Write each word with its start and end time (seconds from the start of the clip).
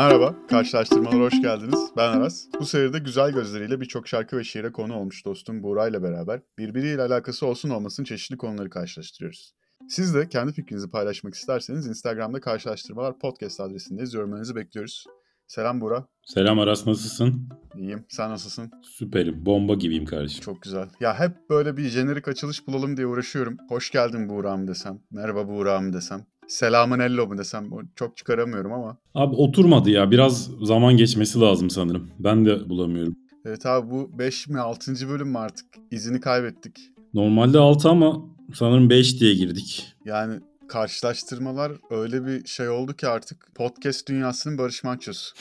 Merhaba, 0.00 0.34
karşılaştırmalara 0.48 1.20
hoş 1.20 1.42
geldiniz. 1.42 1.90
Ben 1.96 2.08
Aras. 2.08 2.46
Bu 2.60 2.66
seride 2.66 2.98
güzel 2.98 3.32
gözleriyle 3.32 3.80
birçok 3.80 4.08
şarkı 4.08 4.36
ve 4.36 4.44
şiire 4.44 4.72
konu 4.72 4.96
olmuş 4.96 5.24
dostum 5.24 5.62
Buğra 5.62 5.88
ile 5.88 6.02
beraber 6.02 6.40
birbiriyle 6.58 7.02
alakası 7.02 7.46
olsun 7.46 7.70
olmasın 7.70 8.04
çeşitli 8.04 8.36
konuları 8.36 8.70
karşılaştırıyoruz. 8.70 9.54
Siz 9.88 10.14
de 10.14 10.28
kendi 10.28 10.52
fikrinizi 10.52 10.90
paylaşmak 10.90 11.34
isterseniz 11.34 11.86
Instagram'da 11.86 12.40
karşılaştırmalar 12.40 13.18
podcast 13.18 13.60
adresindeyiz. 13.60 14.14
Yorumlarınızı 14.14 14.56
bekliyoruz. 14.56 15.04
Selam 15.46 15.80
Buğra. 15.80 16.06
Selam 16.22 16.58
Aras 16.58 16.86
nasılsın? 16.86 17.48
İyiyim. 17.76 18.04
Sen 18.08 18.30
nasılsın? 18.30 18.70
Süperim. 18.82 19.46
Bomba 19.46 19.74
gibiyim 19.74 20.04
kardeşim. 20.04 20.40
Çok 20.40 20.62
güzel. 20.62 20.88
Ya 21.00 21.20
hep 21.20 21.50
böyle 21.50 21.76
bir 21.76 21.88
jenerik 21.88 22.28
açılış 22.28 22.66
bulalım 22.66 22.96
diye 22.96 23.06
uğraşıyorum. 23.06 23.56
Hoş 23.68 23.90
geldin 23.90 24.28
Buğra 24.28 24.56
mı 24.56 24.68
desem. 24.68 24.98
Merhaba 25.10 25.48
Buğra 25.48 25.80
mı 25.80 25.92
desem. 25.92 26.26
Selamın 26.50 26.98
ello 26.98 27.26
mu 27.26 27.38
desem. 27.38 27.70
Çok 27.96 28.16
çıkaramıyorum 28.16 28.72
ama. 28.72 28.96
Abi 29.14 29.34
oturmadı 29.34 29.90
ya. 29.90 30.10
Biraz 30.10 30.50
zaman 30.62 30.96
geçmesi 30.96 31.40
lazım 31.40 31.70
sanırım. 31.70 32.10
Ben 32.18 32.46
de 32.46 32.68
bulamıyorum. 32.68 33.16
Evet 33.44 33.66
abi 33.66 33.90
bu 33.90 34.18
5 34.18 34.48
mi 34.48 34.60
6. 34.60 35.08
bölüm 35.08 35.28
mü 35.28 35.38
artık? 35.38 35.66
İzini 35.90 36.20
kaybettik. 36.20 36.78
Normalde 37.14 37.58
6 37.58 37.88
ama 37.88 38.16
sanırım 38.54 38.90
5 38.90 39.20
diye 39.20 39.34
girdik. 39.34 39.94
Yani 40.04 40.40
karşılaştırmalar 40.68 41.72
öyle 41.90 42.26
bir 42.26 42.46
şey 42.46 42.68
oldu 42.68 42.92
ki 42.96 43.08
artık 43.08 43.48
podcast 43.54 44.08
dünyasının 44.08 44.58
Barış 44.58 44.84
Manço'su. 44.84 45.34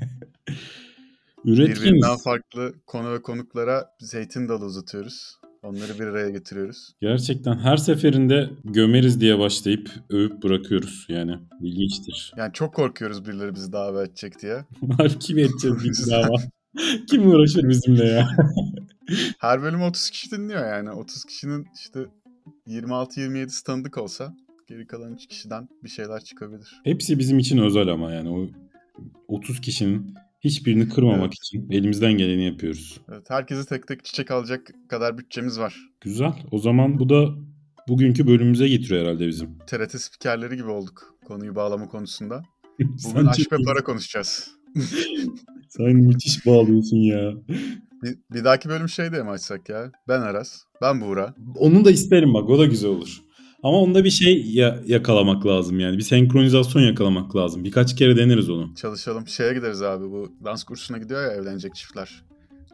Üretkiniz. 1.44 1.82
Birbirinden 1.82 2.16
farklı 2.16 2.72
konu 2.86 3.12
ve 3.12 3.22
konuklara 3.22 3.84
zeytin 4.00 4.48
dalı 4.48 4.64
uzatıyoruz. 4.64 5.38
Onları 5.66 5.98
bir 5.98 6.06
araya 6.06 6.30
getiriyoruz. 6.30 6.92
Gerçekten 7.00 7.58
her 7.58 7.76
seferinde 7.76 8.50
gömeriz 8.64 9.20
diye 9.20 9.38
başlayıp 9.38 9.90
övüp 10.10 10.42
bırakıyoruz 10.42 11.06
yani. 11.08 11.38
İlginçtir. 11.62 12.32
Yani 12.36 12.52
çok 12.52 12.74
korkuyoruz 12.74 13.26
birileri 13.26 13.54
bizi 13.54 13.72
davet 13.72 14.08
edecek 14.08 14.42
diye. 14.42 14.64
Kim 15.20 15.38
edeceğiz 15.38 15.76
bir 15.84 16.10
dava? 16.10 16.36
Kim 17.10 17.28
uğraşır 17.28 17.68
bizimle 17.68 18.04
ya? 18.04 18.28
Her 19.38 19.62
bölüm 19.62 19.82
30 19.82 20.10
kişi 20.10 20.30
dinliyor 20.30 20.66
yani. 20.68 20.90
30 20.90 21.24
kişinin 21.24 21.66
işte 21.74 22.00
26-27'si 22.66 23.64
tanıdık 23.64 23.98
olsa 23.98 24.34
geri 24.68 24.86
kalan 24.86 25.14
3 25.14 25.26
kişiden 25.26 25.68
bir 25.84 25.88
şeyler 25.88 26.20
çıkabilir. 26.20 26.80
Hepsi 26.84 27.18
bizim 27.18 27.38
için 27.38 27.58
özel 27.58 27.88
ama 27.88 28.12
yani 28.12 28.28
o 28.28 28.48
30 29.28 29.60
kişinin 29.60 30.14
hiçbirini 30.46 30.88
kırmamak 30.88 31.20
evet. 31.20 31.34
için 31.34 31.70
elimizden 31.70 32.12
geleni 32.12 32.44
yapıyoruz. 32.44 33.00
Evet, 33.12 33.30
herkese 33.30 33.64
tek 33.64 33.86
tek 33.86 34.04
çiçek 34.04 34.30
alacak 34.30 34.70
kadar 34.88 35.18
bütçemiz 35.18 35.58
var. 35.58 35.76
Güzel. 36.00 36.32
O 36.50 36.58
zaman 36.58 36.98
bu 36.98 37.08
da 37.08 37.28
bugünkü 37.88 38.26
bölümümüze 38.26 38.68
getiriyor 38.68 39.06
herhalde 39.06 39.26
bizim. 39.26 39.58
TRT 39.66 40.00
spikerleri 40.00 40.56
gibi 40.56 40.68
olduk 40.68 41.14
konuyu 41.24 41.54
bağlama 41.54 41.88
konusunda. 41.88 42.42
Bugün 42.78 43.26
aşk 43.26 43.52
ve 43.52 43.56
para 43.64 43.84
konuşacağız. 43.84 44.50
Sen 45.68 45.96
müthiş 45.96 46.46
bağlıyorsun 46.46 46.96
ya. 46.96 47.32
Bir, 48.02 48.18
bir 48.32 48.44
dahaki 48.44 48.68
bölüm 48.68 48.88
şey 48.88 49.12
diye 49.12 49.22
mi 49.22 49.30
açsak 49.30 49.68
ya? 49.68 49.92
Ben 50.08 50.20
Aras, 50.20 50.62
ben 50.82 51.00
Buğra. 51.00 51.34
Onu 51.56 51.84
da 51.84 51.90
isterim 51.90 52.34
bak 52.34 52.50
o 52.50 52.58
da 52.58 52.66
güzel 52.66 52.90
olur. 52.90 53.22
Ama 53.66 53.78
onda 53.80 54.04
bir 54.04 54.10
şey 54.10 54.46
ya- 54.46 54.80
yakalamak 54.86 55.46
lazım 55.46 55.80
yani. 55.80 55.96
Bir 55.98 56.02
senkronizasyon 56.02 56.82
yakalamak 56.82 57.36
lazım. 57.36 57.64
Birkaç 57.64 57.96
kere 57.96 58.16
deneriz 58.16 58.50
onu. 58.50 58.74
Çalışalım. 58.74 59.26
Şeye 59.28 59.54
gideriz 59.54 59.82
abi 59.82 60.04
bu 60.10 60.32
dans 60.44 60.64
kursuna 60.64 60.98
gidiyor 60.98 61.22
ya 61.22 61.32
evlenecek 61.32 61.74
çiftler. 61.74 62.24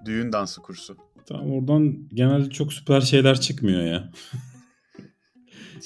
Düğün 0.05 0.33
dansı 0.33 0.61
kursu. 0.63 0.97
Tamam 1.27 1.51
oradan 1.53 2.09
genelde 2.15 2.51
çok 2.51 2.73
süper 2.73 3.01
şeyler 3.01 3.41
çıkmıyor 3.41 3.83
ya. 3.83 4.11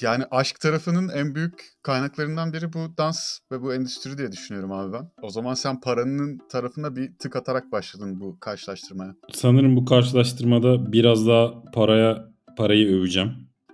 Yani 0.01 0.23
aşk 0.31 0.59
tarafının 0.59 1.09
en 1.09 1.35
büyük 1.35 1.63
kaynaklarından 1.83 2.53
biri 2.53 2.73
bu 2.73 2.97
dans 2.97 3.39
ve 3.51 3.61
bu 3.61 3.73
endüstri 3.73 4.17
diye 4.17 4.31
düşünüyorum 4.31 4.71
abi 4.71 4.93
ben. 4.93 5.11
O 5.21 5.29
zaman 5.29 5.53
sen 5.53 5.81
paranın 5.81 6.41
tarafına 6.51 6.95
bir 6.95 7.17
tık 7.19 7.35
atarak 7.35 7.71
başladın 7.71 8.19
bu 8.19 8.39
karşılaştırmaya. 8.39 9.15
Sanırım 9.33 9.75
bu 9.75 9.85
karşılaştırmada 9.85 10.91
biraz 10.91 11.27
daha 11.27 11.63
paraya 11.73 12.29
parayı 12.57 12.97
öveceğim. 12.97 13.31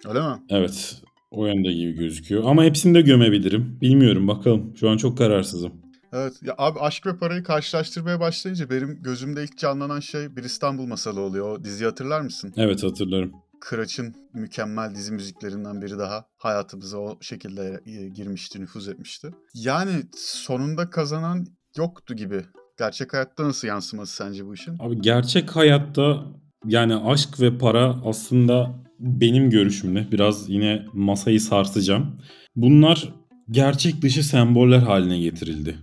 Öyle 0.07 0.19
mi? 0.19 0.43
Evet. 0.49 1.01
O 1.33 1.45
yönde 1.45 1.73
gibi 1.73 1.91
gözüküyor. 1.93 2.43
Ama 2.45 2.63
hepsini 2.63 2.95
de 2.95 3.01
gömebilirim. 3.01 3.77
Bilmiyorum 3.81 4.27
bakalım. 4.27 4.73
Şu 4.79 4.89
an 4.89 4.97
çok 4.97 5.17
kararsızım. 5.17 5.73
Evet. 6.13 6.33
Ya 6.41 6.55
abi 6.57 6.79
aşk 6.79 7.05
ve 7.05 7.17
parayı 7.17 7.43
karşılaştırmaya 7.43 8.19
başlayınca 8.19 8.69
benim 8.69 9.03
gözümde 9.03 9.43
ilk 9.43 9.57
canlanan 9.57 9.99
şey 9.99 10.35
bir 10.35 10.43
İstanbul 10.43 10.85
masalı 10.85 11.21
oluyor. 11.21 11.59
O 11.59 11.63
diziyi 11.63 11.87
hatırlar 11.87 12.21
mısın? 12.21 12.53
Evet 12.57 12.83
hatırlarım. 12.83 13.31
Kıraç'ın 13.61 14.15
mükemmel 14.33 14.95
dizi 14.95 15.13
müziklerinden 15.13 15.81
biri 15.81 15.97
daha 15.97 16.25
hayatımıza 16.37 16.97
o 16.97 17.17
şekilde 17.21 17.81
girmişti, 18.15 18.61
nüfuz 18.61 18.87
etmişti. 18.87 19.29
Yani 19.53 19.91
sonunda 20.17 20.89
kazanan 20.89 21.45
yoktu 21.77 22.15
gibi. 22.15 22.41
Gerçek 22.79 23.13
hayatta 23.13 23.43
nasıl 23.43 23.67
yansıması 23.67 24.15
sence 24.15 24.45
bu 24.45 24.53
işin? 24.53 24.77
Abi 24.79 25.01
gerçek 25.01 25.55
hayatta 25.55 26.25
yani 26.65 26.95
aşk 26.95 27.41
ve 27.41 27.57
para 27.57 27.95
aslında 28.05 28.82
benim 29.03 29.49
görüşümle 29.49 30.07
biraz 30.11 30.49
yine 30.49 30.85
masayı 30.93 31.41
sarsacağım. 31.41 32.17
Bunlar 32.55 33.09
gerçek 33.51 34.01
dışı 34.01 34.23
semboller 34.23 34.79
haline 34.79 35.19
getirildi. 35.19 35.77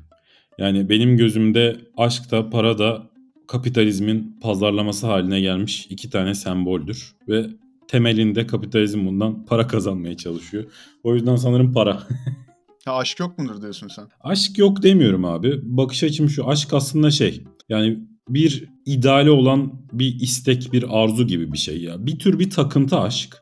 Yani 0.59 0.89
benim 0.89 1.17
gözümde 1.17 1.77
aşk 1.97 2.31
da 2.31 2.51
para 2.51 2.79
da 2.79 3.03
kapitalizmin 3.49 4.39
pazarlaması 4.43 5.07
haline 5.07 5.41
gelmiş 5.41 5.87
iki 5.91 6.11
tane 6.11 6.35
semboldür. 6.35 7.13
Ve 7.29 7.47
temelinde 7.89 8.47
kapitalizm 8.47 9.07
bundan 9.07 9.47
para 9.47 9.67
kazanmaya 9.67 10.17
çalışıyor. 10.17 10.65
O 11.05 11.15
yüzden 11.15 11.37
sanırım 11.37 11.73
para. 11.73 12.03
ha, 12.85 12.97
aşk 12.97 13.21
yok 13.21 13.39
mudur 13.39 13.63
diyorsun 13.63 13.89
sen? 13.89 14.05
Aşk 14.21 14.59
yok 14.59 14.83
demiyorum 14.83 15.25
abi. 15.25 15.61
Bakış 15.63 16.03
açım 16.03 16.29
şu. 16.29 16.49
Aşk 16.49 16.75
aslında 16.75 17.11
şey. 17.11 17.45
Yani 17.69 17.99
bir 18.29 18.69
ideali 18.87 19.31
olan 19.31 19.73
bir 19.93 20.21
istek, 20.21 20.73
bir 20.73 20.85
arzu 20.89 21.27
gibi 21.27 21.53
bir 21.53 21.59
şey 21.59 21.83
ya. 21.83 22.07
Bir 22.07 22.19
tür 22.19 22.39
bir 22.39 22.51
takıntı 22.51 22.97
aşk. 22.99 23.37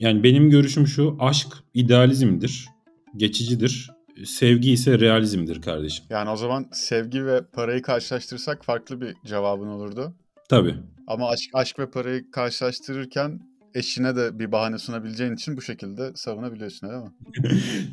Yani 0.00 0.22
benim 0.22 0.50
görüşüm 0.50 0.86
şu. 0.86 1.16
Aşk 1.20 1.48
idealizmdir. 1.74 2.68
Geçicidir. 3.16 3.90
Sevgi 4.24 4.72
ise 4.72 5.00
realizmdir 5.00 5.62
kardeşim. 5.62 6.04
Yani 6.10 6.30
o 6.30 6.36
zaman 6.36 6.66
sevgi 6.72 7.26
ve 7.26 7.42
parayı 7.52 7.82
karşılaştırırsak 7.82 8.64
farklı 8.64 9.00
bir 9.00 9.14
cevabın 9.26 9.68
olurdu. 9.68 10.14
Tabii. 10.48 10.74
Ama 11.06 11.28
aşk, 11.28 11.50
aşk 11.54 11.78
ve 11.78 11.90
parayı 11.90 12.30
karşılaştırırken 12.30 13.40
eşine 13.74 14.16
de 14.16 14.38
bir 14.38 14.52
bahane 14.52 14.78
sunabileceğin 14.78 15.34
için 15.34 15.56
bu 15.56 15.62
şekilde 15.62 16.12
savunabiliyorsun 16.14 16.88
değil 16.88 17.02
mi? 17.02 17.12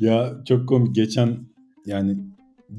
ya 0.00 0.42
çok 0.48 0.68
komik. 0.68 0.94
Geçen 0.94 1.38
yani 1.86 2.18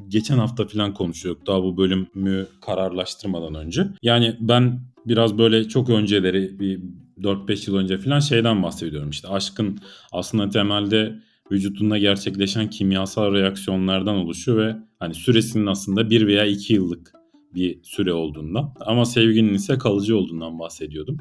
geçen 0.08 0.38
hafta 0.38 0.68
falan 0.68 0.94
konuşuyorduk 0.94 1.48
daha 1.48 1.64
bu 1.64 1.78
bölümü 1.78 2.48
kararlaştırmadan 2.62 3.56
önce. 3.56 3.88
Yani 4.02 4.38
ben 4.40 4.80
biraz 5.06 5.38
böyle 5.38 5.68
çok 5.68 5.90
önceleri 5.90 6.60
bir 6.60 6.82
4-5 7.18 7.70
yıl 7.70 7.78
önce 7.78 7.98
falan 7.98 8.20
şeyden 8.20 8.64
bahsediyorum. 8.64 9.10
İşte 9.10 9.28
aşkın 9.28 9.80
aslında 10.12 10.50
temelde 10.50 11.20
vücudunda 11.52 11.98
gerçekleşen 11.98 12.70
kimyasal 12.70 13.34
reaksiyonlardan 13.34 14.16
oluşuyor 14.16 14.58
ve 14.58 14.76
hani 15.00 15.14
süresinin 15.14 15.66
aslında 15.66 16.10
1 16.10 16.28
veya 16.28 16.46
2 16.46 16.74
yıllık 16.74 17.14
bir 17.56 17.80
süre 17.84 18.14
olduğundan 18.14 18.74
ama 18.80 19.06
sevginin 19.06 19.54
ise 19.54 19.78
kalıcı 19.78 20.18
olduğundan 20.18 20.60
bahsediyordum. 20.60 21.18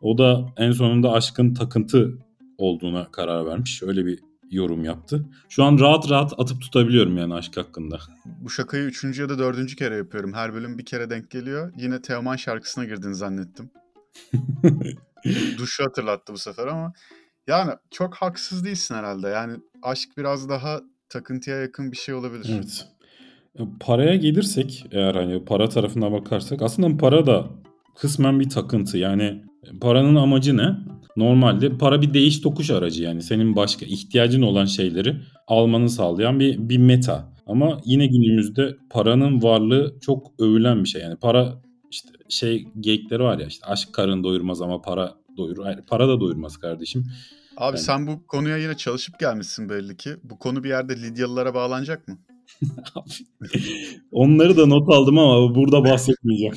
O 0.00 0.18
da 0.18 0.46
en 0.56 0.72
sonunda 0.72 1.12
aşkın 1.12 1.54
takıntı 1.54 2.18
olduğuna 2.58 3.10
karar 3.10 3.46
vermiş. 3.46 3.82
Öyle 3.82 4.06
bir 4.06 4.18
yorum 4.50 4.84
yaptı. 4.84 5.26
Şu 5.48 5.64
an 5.64 5.78
rahat 5.78 6.10
rahat 6.10 6.32
atıp 6.38 6.60
tutabiliyorum 6.60 7.16
yani 7.16 7.34
aşk 7.34 7.56
hakkında. 7.56 7.98
Bu 8.24 8.50
şakayı 8.50 8.84
üçüncü 8.84 9.22
ya 9.22 9.28
da 9.28 9.38
dördüncü 9.38 9.76
kere 9.76 9.96
yapıyorum. 9.96 10.32
Her 10.32 10.54
bölüm 10.54 10.78
bir 10.78 10.84
kere 10.84 11.10
denk 11.10 11.30
geliyor. 11.30 11.72
Yine 11.76 12.02
Teoman 12.02 12.36
şarkısına 12.36 12.84
girdin 12.84 13.12
zannettim. 13.12 13.70
Duşu 15.58 15.84
hatırlattı 15.84 16.32
bu 16.32 16.38
sefer 16.38 16.66
ama 16.66 16.92
yani 17.46 17.70
çok 17.90 18.14
haksız 18.14 18.64
değilsin 18.64 18.94
herhalde. 18.94 19.28
Yani 19.28 19.56
aşk 19.82 20.08
biraz 20.16 20.48
daha 20.48 20.80
takıntıya 21.08 21.56
yakın 21.56 21.92
bir 21.92 21.96
şey 21.96 22.14
olabilir. 22.14 22.50
Evet. 22.54 22.86
Paraya 23.80 24.16
gelirsek 24.16 24.86
eğer 24.90 25.14
hani 25.14 25.44
para 25.44 25.68
tarafına 25.68 26.12
bakarsak 26.12 26.62
aslında 26.62 26.96
para 26.96 27.26
da 27.26 27.50
kısmen 27.96 28.40
bir 28.40 28.48
takıntı. 28.48 28.98
Yani 28.98 29.44
paranın 29.80 30.16
amacı 30.16 30.56
ne? 30.56 30.76
Normalde 31.16 31.78
para 31.78 32.02
bir 32.02 32.14
değiş 32.14 32.40
tokuş 32.40 32.70
aracı 32.70 33.02
yani 33.02 33.22
senin 33.22 33.56
başka 33.56 33.86
ihtiyacın 33.86 34.42
olan 34.42 34.64
şeyleri 34.64 35.16
almanı 35.46 35.90
sağlayan 35.90 36.40
bir, 36.40 36.68
bir 36.68 36.78
meta. 36.78 37.34
Ama 37.46 37.80
yine 37.84 38.06
günümüzde 38.06 38.76
paranın 38.90 39.42
varlığı 39.42 39.98
çok 40.00 40.32
övülen 40.38 40.84
bir 40.84 40.88
şey. 40.88 41.02
Yani 41.02 41.16
para 41.16 41.62
işte 41.90 42.08
şey 42.28 42.68
geyikleri 42.80 43.22
var 43.22 43.38
ya 43.38 43.46
işte 43.46 43.66
aşk 43.66 43.92
karın 43.92 44.24
doyurmaz 44.24 44.62
ama 44.62 44.80
para 44.80 45.14
doyurur. 45.36 45.66
Yani 45.66 45.82
para 45.86 46.08
da 46.08 46.20
doyurmaz 46.20 46.56
kardeşim. 46.56 47.04
Abi 47.56 47.76
yani... 47.76 47.78
sen 47.78 48.06
bu 48.06 48.26
konuya 48.26 48.56
yine 48.56 48.76
çalışıp 48.76 49.20
gelmişsin 49.20 49.68
belli 49.68 49.96
ki. 49.96 50.16
Bu 50.22 50.38
konu 50.38 50.64
bir 50.64 50.68
yerde 50.68 50.96
Lidyalılara 50.96 51.54
bağlanacak 51.54 52.08
mı? 52.08 52.18
Onları 54.12 54.56
da 54.56 54.66
not 54.66 54.88
aldım 54.88 55.18
ama 55.18 55.54
burada 55.54 55.84
bahsetmeyeceğim. 55.84 56.54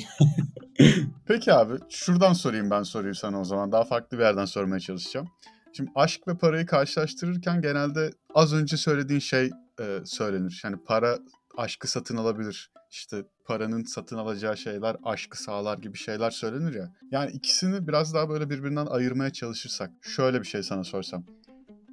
Peki 1.26 1.52
abi 1.52 1.74
şuradan 1.88 2.32
sorayım 2.32 2.70
ben 2.70 2.82
soruyu 2.82 3.14
sana 3.14 3.40
o 3.40 3.44
zaman. 3.44 3.72
Daha 3.72 3.84
farklı 3.84 4.18
bir 4.18 4.22
yerden 4.22 4.44
sormaya 4.44 4.80
çalışacağım. 4.80 5.28
Şimdi 5.72 5.90
aşk 5.94 6.28
ve 6.28 6.38
parayı 6.38 6.66
karşılaştırırken 6.66 7.62
genelde 7.62 8.10
az 8.34 8.54
önce 8.54 8.76
söylediğin 8.76 9.20
şey 9.20 9.50
e, 9.80 9.98
söylenir. 10.04 10.60
Yani 10.64 10.76
para 10.86 11.18
aşkı 11.56 11.90
satın 11.90 12.16
alabilir. 12.16 12.70
İşte 12.90 13.24
paranın 13.44 13.84
satın 13.84 14.16
alacağı 14.16 14.56
şeyler 14.56 14.96
aşkı 15.04 15.42
sağlar 15.42 15.78
gibi 15.78 15.98
şeyler 15.98 16.30
söylenir 16.30 16.74
ya. 16.74 16.92
Yani 17.10 17.30
ikisini 17.30 17.88
biraz 17.88 18.14
daha 18.14 18.28
böyle 18.28 18.50
birbirinden 18.50 18.86
ayırmaya 18.86 19.32
çalışırsak. 19.32 19.90
Şöyle 20.02 20.40
bir 20.40 20.46
şey 20.46 20.62
sana 20.62 20.84
sorsam. 20.84 21.24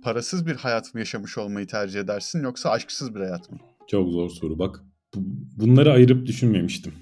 Parasız 0.04 0.46
bir 0.46 0.56
hayat 0.56 0.94
mı 0.94 1.00
yaşamış 1.00 1.38
olmayı 1.38 1.68
tercih 1.68 2.00
edersin 2.00 2.44
yoksa 2.44 2.70
aşksız 2.70 3.16
bir 3.16 3.20
hayat 3.20 3.52
mı? 3.52 3.58
Çok 3.88 4.10
zor 4.12 4.30
soru 4.30 4.60
bak. 4.60 4.84
Bunları 5.58 5.92
ayırıp 5.92 6.26
düşünmemiştim. 6.26 6.94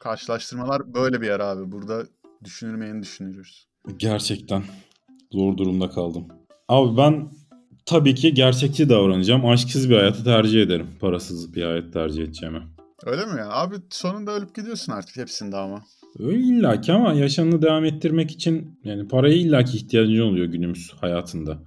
Karşılaştırmalar 0.00 0.94
böyle 0.94 1.20
bir 1.20 1.26
yer 1.26 1.40
abi. 1.40 1.72
Burada 1.72 2.06
düşünülmeyeni 2.44 3.02
düşünürüz. 3.02 3.66
Gerçekten 3.96 4.62
zor 5.32 5.56
durumda 5.56 5.90
kaldım. 5.90 6.28
Abi 6.68 6.96
ben 6.96 7.30
tabii 7.86 8.14
ki 8.14 8.34
gerçekçi 8.34 8.88
davranacağım. 8.88 9.46
Aşksız 9.46 9.90
bir 9.90 9.96
hayatı 9.96 10.24
tercih 10.24 10.62
ederim. 10.62 10.86
Parasız 11.00 11.54
bir 11.54 11.62
hayat 11.62 11.92
tercih 11.92 12.22
edeceğime. 12.22 12.62
Öyle 13.06 13.26
mi 13.26 13.38
ya? 13.38 13.50
Abi 13.50 13.74
sonunda 13.90 14.32
ölüp 14.32 14.54
gidiyorsun 14.54 14.92
artık 14.92 15.16
hepsinde 15.16 15.56
ama. 15.56 15.82
Öyle 16.18 16.38
illaki 16.38 16.92
ama 16.92 17.12
yaşamını 17.12 17.62
devam 17.62 17.84
ettirmek 17.84 18.30
için 18.30 18.80
yani 18.84 19.08
paraya 19.08 19.34
illaki 19.34 19.76
ihtiyacın 19.76 20.20
oluyor 20.20 20.46
günümüz 20.46 20.92
hayatında. 21.00 21.58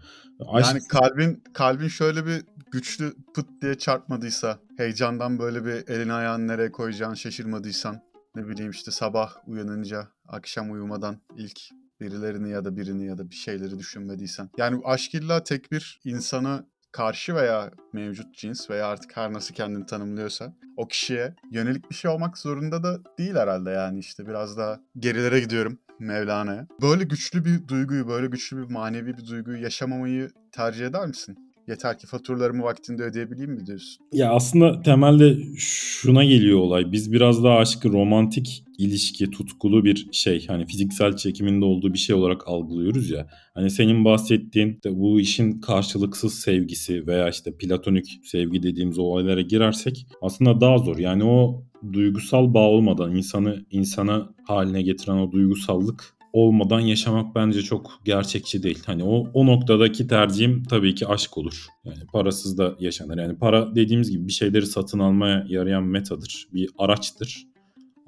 Aşk... 0.47 0.67
Yani 0.67 0.87
kalbin 0.87 1.43
kalbin 1.53 1.87
şöyle 1.87 2.25
bir 2.25 2.43
güçlü 2.71 3.13
pıt 3.33 3.47
diye 3.61 3.77
çarpmadıysa, 3.77 4.59
heyecandan 4.77 5.39
böyle 5.39 5.65
bir 5.65 5.87
elini 5.87 6.13
ayağını 6.13 6.47
nereye 6.47 6.71
koyacağını 6.71 7.17
şaşırmadıysan, 7.17 8.01
ne 8.35 8.47
bileyim 8.47 8.71
işte 8.71 8.91
sabah 8.91 9.33
uyanınca, 9.47 10.07
akşam 10.27 10.71
uyumadan 10.71 11.21
ilk 11.37 11.59
birilerini 11.99 12.49
ya 12.49 12.65
da 12.65 12.77
birini 12.77 13.05
ya 13.05 13.17
da 13.17 13.29
bir 13.29 13.35
şeyleri 13.35 13.79
düşünmediysen. 13.79 14.49
Yani 14.57 14.81
aşk 14.85 15.13
illa 15.13 15.43
tek 15.43 15.71
bir 15.71 15.99
insana 16.03 16.65
karşı 16.93 17.35
veya 17.35 17.71
mevcut 17.93 18.35
cins 18.35 18.69
veya 18.69 18.87
artık 18.87 19.17
her 19.17 19.33
nasıl 19.33 19.55
kendini 19.55 19.85
tanımlıyorsa 19.85 20.53
o 20.77 20.87
kişiye 20.87 21.35
yönelik 21.51 21.89
bir 21.89 21.95
şey 21.95 22.11
olmak 22.11 22.37
zorunda 22.37 22.83
da 22.83 22.99
değil 23.17 23.35
herhalde 23.35 23.69
yani 23.69 23.99
işte 23.99 24.27
biraz 24.27 24.57
daha 24.57 24.79
gerilere 24.99 25.39
gidiyorum 25.39 25.79
Mevlana'ya. 25.99 26.67
Böyle 26.81 27.03
güçlü 27.03 27.45
bir 27.45 27.67
duyguyu, 27.67 28.07
böyle 28.07 28.27
güçlü 28.27 28.57
bir 28.57 28.73
manevi 28.73 29.17
bir 29.17 29.27
duyguyu 29.27 29.63
yaşamamayı 29.63 30.29
tercih 30.51 30.85
eder 30.85 31.07
misin? 31.07 31.52
Yeter 31.67 31.99
ki 31.99 32.07
faturalarımı 32.07 32.63
vaktinde 32.63 33.03
ödeyebileyim 33.03 33.51
mi 33.51 33.65
diyorsun? 33.65 34.05
Ya 34.13 34.31
aslında 34.31 34.81
temelde 34.81 35.37
şuna 35.57 36.23
geliyor 36.23 36.59
olay. 36.59 36.91
Biz 36.91 37.11
biraz 37.11 37.43
daha 37.43 37.57
aşkı 37.57 37.91
romantik 37.91 38.63
ilişki, 38.77 39.29
tutkulu 39.29 39.85
bir 39.85 40.07
şey. 40.11 40.47
Hani 40.47 40.65
fiziksel 40.65 41.15
çekiminde 41.15 41.65
olduğu 41.65 41.93
bir 41.93 41.97
şey 41.97 42.15
olarak 42.15 42.47
algılıyoruz 42.47 43.09
ya. 43.09 43.27
Hani 43.53 43.69
senin 43.69 44.05
bahsettiğin 44.05 44.79
de 44.83 44.99
bu 44.99 45.19
işin 45.19 45.61
karşılıksız 45.61 46.33
sevgisi 46.33 47.07
veya 47.07 47.29
işte 47.29 47.57
platonik 47.57 48.19
sevgi 48.23 48.63
dediğimiz 48.63 48.99
olaylara 48.99 49.41
girersek 49.41 50.07
aslında 50.21 50.61
daha 50.61 50.77
zor. 50.77 50.97
Yani 50.97 51.23
o 51.23 51.63
duygusal 51.93 52.53
bağ 52.53 52.69
olmadan 52.69 53.15
insanı 53.15 53.65
insana 53.71 54.29
haline 54.47 54.81
getiren 54.81 55.17
o 55.17 55.31
duygusallık 55.31 56.15
olmadan 56.33 56.79
yaşamak 56.79 57.35
bence 57.35 57.61
çok 57.61 57.99
gerçekçi 58.05 58.63
değil. 58.63 58.83
Hani 58.85 59.03
o, 59.03 59.27
o 59.33 59.45
noktadaki 59.45 60.07
tercihim 60.07 60.63
tabii 60.63 60.95
ki 60.95 61.07
aşk 61.07 61.37
olur. 61.37 61.67
Yani 61.83 62.07
parasız 62.13 62.57
da 62.57 62.75
yaşanır. 62.79 63.17
Yani 63.17 63.37
para 63.37 63.75
dediğimiz 63.75 64.11
gibi 64.11 64.27
bir 64.27 64.33
şeyleri 64.33 64.65
satın 64.65 64.99
almaya 64.99 65.45
yarayan 65.47 65.83
metadır. 65.83 66.47
Bir 66.53 66.69
araçtır. 66.77 67.47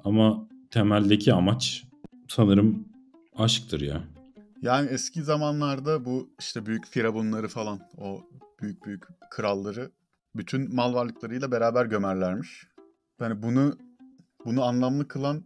Ama 0.04 0.48
temeldeki 0.70 1.32
amaç 1.32 1.84
sanırım 2.28 2.88
aşktır 3.36 3.80
ya. 3.80 4.04
Yani 4.62 4.88
eski 4.88 5.22
zamanlarda 5.22 6.04
bu 6.04 6.30
işte 6.40 6.66
büyük 6.66 6.86
firavunları 6.86 7.48
falan 7.48 7.80
o 7.98 8.20
büyük 8.62 8.86
büyük 8.86 9.04
kralları 9.30 9.90
bütün 10.36 10.74
mal 10.74 10.94
varlıklarıyla 10.94 11.50
beraber 11.52 11.86
gömerlermiş. 11.86 12.66
Yani 13.20 13.42
bunu 13.42 13.78
bunu 14.44 14.64
anlamlı 14.64 15.08
kılan 15.08 15.44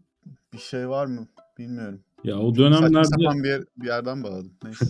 bir 0.53 0.59
şey 0.59 0.89
var 0.89 1.07
mı 1.07 1.29
bilmiyorum. 1.59 2.01
Ya 2.25 2.39
o 2.39 2.55
dönemlerde 2.55 3.05
sapan 3.05 3.45
bir, 3.45 3.49
yer, 3.49 3.63
bir 3.77 3.87
yerden 3.87 4.23
bağladım. 4.23 4.53
Neyse 4.65 4.85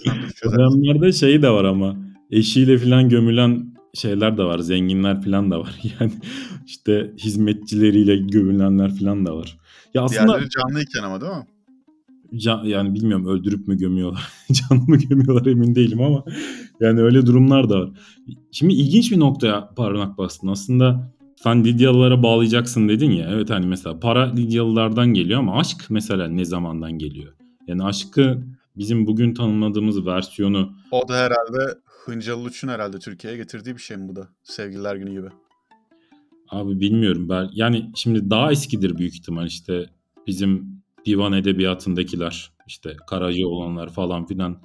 o 0.47 0.53
dönemlerde 0.53 1.13
şey 1.13 1.43
de 1.43 1.51
var 1.51 1.65
ama 1.65 1.97
eşiyle 2.31 2.79
falan 2.79 3.09
gömülen 3.09 3.75
şeyler 3.95 4.39
de 4.39 4.45
var. 4.45 4.59
Zenginler 4.59 5.23
falan 5.23 5.51
da 5.51 5.61
var. 5.61 5.81
Yani 6.01 6.13
işte 6.67 7.13
hizmetçileriyle 7.19 8.17
gömülenler 8.17 8.95
falan 8.95 9.27
da 9.27 9.37
var. 9.37 9.59
Ya 9.95 10.03
aslında 10.03 10.27
Diğerleri 10.27 10.49
canlıyken 10.51 11.03
ama 11.03 11.21
değil 11.21 11.33
mi? 11.33 11.47
Can, 12.37 12.65
yani 12.65 12.95
bilmiyorum 12.95 13.27
öldürüp 13.27 13.69
mü 13.69 13.79
gömüyorlar, 13.79 14.33
canlı 14.53 14.85
mı 14.85 14.97
gömüyorlar 14.97 15.47
emin 15.47 15.75
değilim 15.75 16.03
ama 16.03 16.25
yani 16.81 17.01
öyle 17.01 17.27
durumlar 17.27 17.71
da 17.71 17.81
var. 17.81 17.91
Şimdi 18.53 18.75
ilginç 18.75 19.13
bir 19.13 19.21
noktaya 19.21 19.69
parmak 19.77 20.19
bastın. 20.19 20.49
Aslında 20.49 21.13
sen 21.43 21.65
Lidyalılara 21.65 22.23
bağlayacaksın 22.23 22.89
dedin 22.89 23.11
ya. 23.11 23.29
Evet 23.31 23.51
hani 23.51 23.67
mesela 23.67 24.01
para 24.01 24.35
Lidyalılardan 24.35 25.07
geliyor 25.07 25.39
ama 25.39 25.59
aşk 25.61 25.87
mesela 25.91 26.29
ne 26.29 26.45
zamandan 26.45 26.93
geliyor? 26.93 27.33
Yani 27.67 27.85
aşkı 27.85 28.43
bizim 28.77 29.07
bugün 29.07 29.35
tanımladığımız 29.35 30.07
versiyonu... 30.07 30.73
O 30.91 31.09
da 31.09 31.17
herhalde 31.17 31.79
Hıncalı 31.85 32.43
Uç'un 32.43 32.69
herhalde 32.69 32.99
Türkiye'ye 32.99 33.39
getirdiği 33.39 33.77
bir 33.77 33.81
şey 33.81 33.97
mi 33.97 34.09
bu 34.09 34.17
da? 34.17 34.29
Sevgililer 34.43 34.97
günü 34.97 35.11
gibi. 35.11 35.29
Abi 36.49 36.81
bilmiyorum 36.81 37.29
ben. 37.29 37.51
Yani 37.53 37.91
şimdi 37.95 38.31
daha 38.31 38.53
eskidir 38.53 38.99
büyük 38.99 39.15
ihtimal 39.15 39.47
işte 39.47 39.91
bizim 40.27 40.83
divan 41.07 41.33
edebiyatındakiler 41.33 42.53
işte 42.67 42.97
Karaca 43.07 43.47
olanlar 43.47 43.93
falan 43.93 44.27
filan 44.27 44.63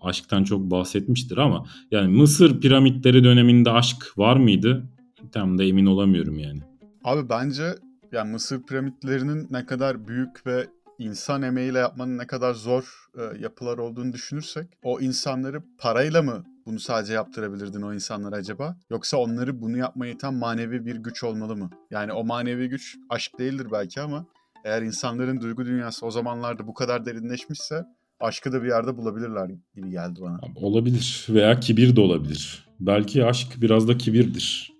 aşktan 0.00 0.44
çok 0.44 0.70
bahsetmiştir 0.70 1.36
ama 1.36 1.66
yani 1.90 2.16
Mısır 2.16 2.60
piramitleri 2.60 3.24
döneminde 3.24 3.70
aşk 3.70 4.18
var 4.18 4.36
mıydı? 4.36 4.88
Tam 5.32 5.58
da 5.58 5.64
emin 5.64 5.86
olamıyorum 5.86 6.38
yani. 6.38 6.60
Abi 7.04 7.28
bence 7.28 7.74
yani 8.12 8.30
Mısır 8.32 8.62
piramitlerinin 8.62 9.46
ne 9.50 9.66
kadar 9.66 10.08
büyük 10.08 10.46
ve 10.46 10.66
insan 10.98 11.42
emeğiyle 11.42 11.78
yapmanın 11.78 12.18
ne 12.18 12.26
kadar 12.26 12.54
zor 12.54 13.08
e, 13.18 13.42
yapılar 13.42 13.78
olduğunu 13.78 14.12
düşünürsek 14.12 14.66
o 14.82 15.00
insanları 15.00 15.62
parayla 15.78 16.22
mı 16.22 16.44
bunu 16.66 16.80
sadece 16.80 17.12
yaptırabilirdin 17.12 17.82
o 17.82 17.94
insanlara 17.94 18.36
acaba? 18.36 18.76
Yoksa 18.90 19.16
onları 19.16 19.60
bunu 19.60 19.76
yapmaya 19.76 20.12
iten 20.12 20.34
manevi 20.34 20.86
bir 20.86 20.96
güç 20.96 21.24
olmalı 21.24 21.56
mı? 21.56 21.70
Yani 21.90 22.12
o 22.12 22.24
manevi 22.24 22.68
güç 22.68 22.96
aşk 23.10 23.38
değildir 23.38 23.66
belki 23.72 24.00
ama 24.00 24.26
eğer 24.64 24.82
insanların 24.82 25.40
duygu 25.40 25.66
dünyası 25.66 26.06
o 26.06 26.10
zamanlarda 26.10 26.66
bu 26.66 26.74
kadar 26.74 27.06
derinleşmişse 27.06 27.84
aşkı 28.20 28.52
da 28.52 28.62
bir 28.62 28.68
yerde 28.68 28.96
bulabilirler 28.96 29.50
gibi 29.74 29.90
geldi 29.90 30.20
bana. 30.20 30.40
Olabilir 30.56 31.26
veya 31.28 31.60
kibir 31.60 31.96
de 31.96 32.00
olabilir. 32.00 32.68
Belki 32.80 33.24
aşk 33.24 33.48
biraz 33.56 33.88
da 33.88 33.98
kibirdir. 33.98 34.77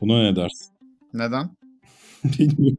Buna 0.00 0.22
ne 0.22 0.36
dersin? 0.36 0.74
Neden? 1.14 1.50
Bilmiyorum. 2.38 2.78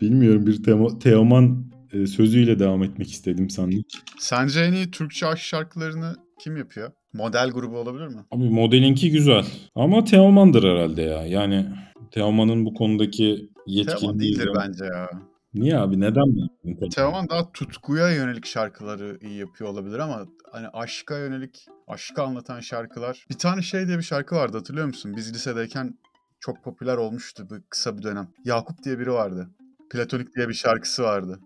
Bilmiyorum 0.00 0.46
bir 0.46 0.62
Teo 0.62 0.98
Teoman 0.98 1.72
e, 1.92 2.06
sözüyle 2.06 2.58
devam 2.58 2.82
etmek 2.82 3.10
istedim 3.10 3.50
sandım. 3.50 3.84
Sence 4.18 4.60
en 4.60 4.72
iyi 4.72 4.90
Türkçe 4.90 5.26
aşk 5.26 5.42
şarkılarını 5.42 6.16
kim 6.38 6.56
yapıyor? 6.56 6.92
Model 7.12 7.50
grubu 7.50 7.76
olabilir 7.76 8.06
mi? 8.06 8.20
Abi 8.30 8.50
modelinki 8.50 9.10
güzel. 9.10 9.44
Ama 9.74 10.04
Teoman'dır 10.04 10.62
herhalde 10.62 11.02
ya. 11.02 11.26
Yani 11.26 11.66
Teoman'ın 12.10 12.64
bu 12.64 12.74
konudaki 12.74 13.50
yetkinliği... 13.66 13.98
Teoman 14.00 14.18
değildir 14.18 14.48
bence 14.56 14.84
ya. 14.84 15.10
Niye 15.54 15.76
abi? 15.78 16.00
Neden? 16.00 16.48
Teoman 16.94 17.28
daha 17.28 17.52
tutkuya 17.52 18.10
yönelik 18.10 18.46
şarkıları 18.46 19.18
iyi 19.20 19.38
yapıyor 19.38 19.70
olabilir 19.70 19.98
ama 19.98 20.26
hani 20.52 20.68
aşka 20.68 21.18
yönelik, 21.18 21.66
aşkı 21.88 22.22
anlatan 22.22 22.60
şarkılar. 22.60 23.26
Bir 23.30 23.38
tane 23.38 23.62
şey 23.62 23.86
diye 23.86 23.98
bir 23.98 24.02
şarkı 24.02 24.34
vardı 24.34 24.56
hatırlıyor 24.56 24.86
musun? 24.86 25.14
Biz 25.16 25.34
lisedeyken 25.34 25.98
çok 26.42 26.64
popüler 26.64 26.96
olmuştu 26.96 27.46
bu 27.50 27.54
kısa 27.68 27.98
bir 27.98 28.02
dönem. 28.02 28.28
Yakup 28.44 28.82
diye 28.84 28.98
biri 28.98 29.12
vardı. 29.12 29.50
Platonik 29.90 30.36
diye 30.36 30.48
bir 30.48 30.54
şarkısı 30.54 31.02
vardı. 31.02 31.40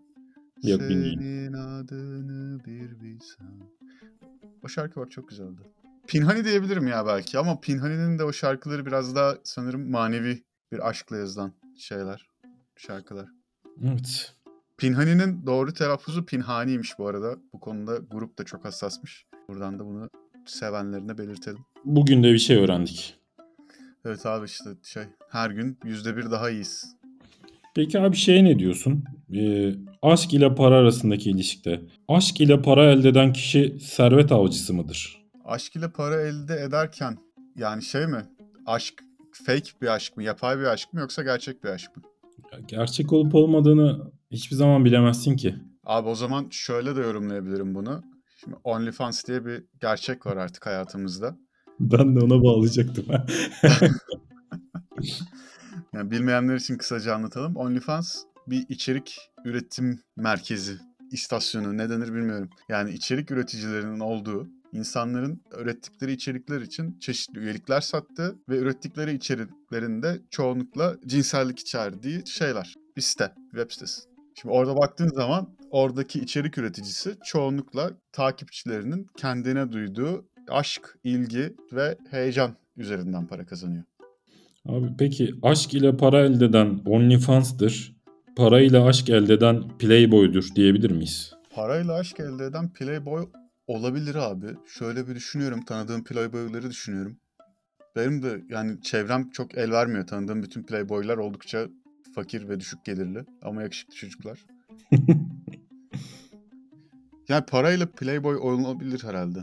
Yok 0.62 0.82
Senin 0.82 1.52
adını 1.52 2.64
bir 2.64 3.00
bilsem. 3.00 3.58
O 4.64 4.68
şarkı 4.68 5.00
bak 5.00 5.10
çok 5.10 5.28
güzeldi. 5.28 5.60
Pinhani 6.06 6.44
diyebilirim 6.44 6.86
ya 6.86 7.06
belki 7.06 7.38
ama 7.38 7.60
Pinhani'nin 7.60 8.18
de 8.18 8.24
o 8.24 8.32
şarkıları 8.32 8.86
biraz 8.86 9.14
daha 9.14 9.34
sanırım 9.44 9.90
manevi 9.90 10.42
bir 10.72 10.88
aşkla 10.88 11.16
yazılan 11.16 11.52
şeyler, 11.78 12.28
şarkılar. 12.76 13.28
Evet. 13.84 14.34
Pinhani'nin 14.78 15.46
doğru 15.46 15.72
telaffuzu 15.72 16.26
Pinhani'ymiş 16.26 16.98
bu 16.98 17.08
arada. 17.08 17.36
Bu 17.52 17.60
konuda 17.60 17.96
grup 17.96 18.38
da 18.38 18.44
çok 18.44 18.64
hassasmış. 18.64 19.26
Buradan 19.48 19.78
da 19.78 19.86
bunu 19.86 20.10
sevenlerine 20.46 21.18
belirtelim. 21.18 21.64
Bugün 21.84 22.22
de 22.22 22.32
bir 22.32 22.38
şey 22.38 22.56
öğrendik. 22.56 23.25
Evet 24.06 24.26
abi 24.26 24.46
işte 24.46 24.70
şey 24.82 25.02
her 25.28 25.50
gün 25.50 25.78
yüzde 25.84 26.16
bir 26.16 26.30
daha 26.30 26.50
iyiyiz. 26.50 26.96
Peki 27.74 28.00
abi 28.00 28.16
şey 28.16 28.44
ne 28.44 28.58
diyorsun? 28.58 29.04
Ee, 29.34 29.74
aşk 30.02 30.34
ile 30.34 30.54
para 30.54 30.74
arasındaki 30.74 31.30
ilişkide. 31.30 31.80
Aşk 32.08 32.40
ile 32.40 32.62
para 32.62 32.92
elde 32.92 33.08
eden 33.08 33.32
kişi 33.32 33.78
servet 33.80 34.32
avcısı 34.32 34.74
mıdır? 34.74 35.22
Aşk 35.44 35.76
ile 35.76 35.92
para 35.92 36.20
elde 36.20 36.54
ederken 36.54 37.18
yani 37.56 37.82
şey 37.82 38.06
mi? 38.06 38.26
Aşk 38.66 38.94
fake 39.32 39.70
bir 39.82 39.86
aşk 39.86 40.16
mı? 40.16 40.22
Yapay 40.22 40.58
bir 40.58 40.64
aşk 40.64 40.92
mı 40.92 41.00
yoksa 41.00 41.22
gerçek 41.22 41.64
bir 41.64 41.68
aşk 41.68 41.96
mı? 41.96 42.02
Ya 42.52 42.58
gerçek 42.68 43.12
olup 43.12 43.34
olmadığını 43.34 44.12
hiçbir 44.30 44.56
zaman 44.56 44.84
bilemezsin 44.84 45.36
ki. 45.36 45.54
Abi 45.84 46.08
o 46.08 46.14
zaman 46.14 46.46
şöyle 46.50 46.96
de 46.96 47.00
yorumlayabilirim 47.00 47.74
bunu. 47.74 48.02
Şimdi 48.40 48.56
OnlyFans 48.64 49.26
diye 49.26 49.46
bir 49.46 49.64
gerçek 49.80 50.26
var 50.26 50.36
artık 50.36 50.66
hayatımızda. 50.66 51.36
Ben 51.80 52.16
de 52.16 52.20
ona 52.20 52.42
bağlayacaktım. 52.42 53.06
Yani 55.92 56.10
bilmeyenler 56.10 56.56
için 56.56 56.78
kısaca 56.78 57.14
anlatalım. 57.14 57.56
OnlyFans 57.56 58.22
bir 58.46 58.66
içerik 58.68 59.18
üretim 59.44 60.00
merkezi, 60.16 60.76
istasyonu 61.12 61.76
ne 61.76 61.90
denir 61.90 62.14
bilmiyorum. 62.14 62.50
Yani 62.68 62.90
içerik 62.90 63.30
üreticilerinin 63.30 64.00
olduğu, 64.00 64.48
insanların 64.72 65.42
ürettikleri 65.58 66.12
içerikler 66.12 66.60
için 66.60 66.98
çeşitli 66.98 67.38
üyelikler 67.38 67.80
sattı 67.80 68.36
ve 68.48 68.58
ürettikleri 68.58 69.14
içeriklerinde 69.14 70.20
çoğunlukla 70.30 70.96
cinsellik 71.06 71.58
içerdiği 71.58 72.26
şeyler. 72.26 72.74
Bir 72.96 73.02
site, 73.02 73.32
web 73.50 73.70
sitesi. 73.70 74.02
Şimdi 74.34 74.54
orada 74.54 74.76
baktığın 74.76 75.08
zaman 75.08 75.56
oradaki 75.70 76.20
içerik 76.20 76.58
üreticisi 76.58 77.16
çoğunlukla 77.24 77.90
takipçilerinin 78.12 79.06
kendine 79.16 79.72
duyduğu 79.72 80.28
aşk, 80.48 80.98
ilgi 81.04 81.54
ve 81.72 81.98
heyecan 82.10 82.56
üzerinden 82.76 83.26
para 83.26 83.46
kazanıyor. 83.46 83.84
Abi 84.68 84.86
peki 84.98 85.34
aşk 85.42 85.74
ile 85.74 85.96
para 85.96 86.20
elde 86.20 86.44
eden 86.44 86.80
OnlyFans'tır. 86.86 87.96
Para 88.36 88.60
ile 88.60 88.80
aşk 88.80 89.10
elde 89.10 89.34
eden 89.34 89.68
Playboy'dur 89.78 90.48
diyebilir 90.56 90.90
miyiz? 90.90 91.32
Parayla 91.54 91.94
aşk 91.94 92.20
elde 92.20 92.44
eden 92.44 92.72
Playboy 92.72 93.28
olabilir 93.66 94.14
abi. 94.14 94.46
Şöyle 94.66 95.08
bir 95.08 95.14
düşünüyorum. 95.14 95.64
Tanıdığım 95.64 96.04
Playboy'ları 96.04 96.70
düşünüyorum. 96.70 97.16
Benim 97.96 98.22
de 98.22 98.42
yani 98.48 98.82
çevrem 98.82 99.30
çok 99.30 99.58
el 99.58 99.70
vermiyor. 99.70 100.06
Tanıdığım 100.06 100.42
bütün 100.42 100.62
Playboy'lar 100.62 101.16
oldukça 101.16 101.68
fakir 102.14 102.48
ve 102.48 102.60
düşük 102.60 102.84
gelirli 102.84 103.24
ama 103.42 103.62
yakışıklı 103.62 103.94
çocuklar. 103.94 104.46
yani 107.28 107.44
parayla 107.46 107.86
Playboy 107.86 108.36
olabilir 108.36 109.04
herhalde. 109.04 109.38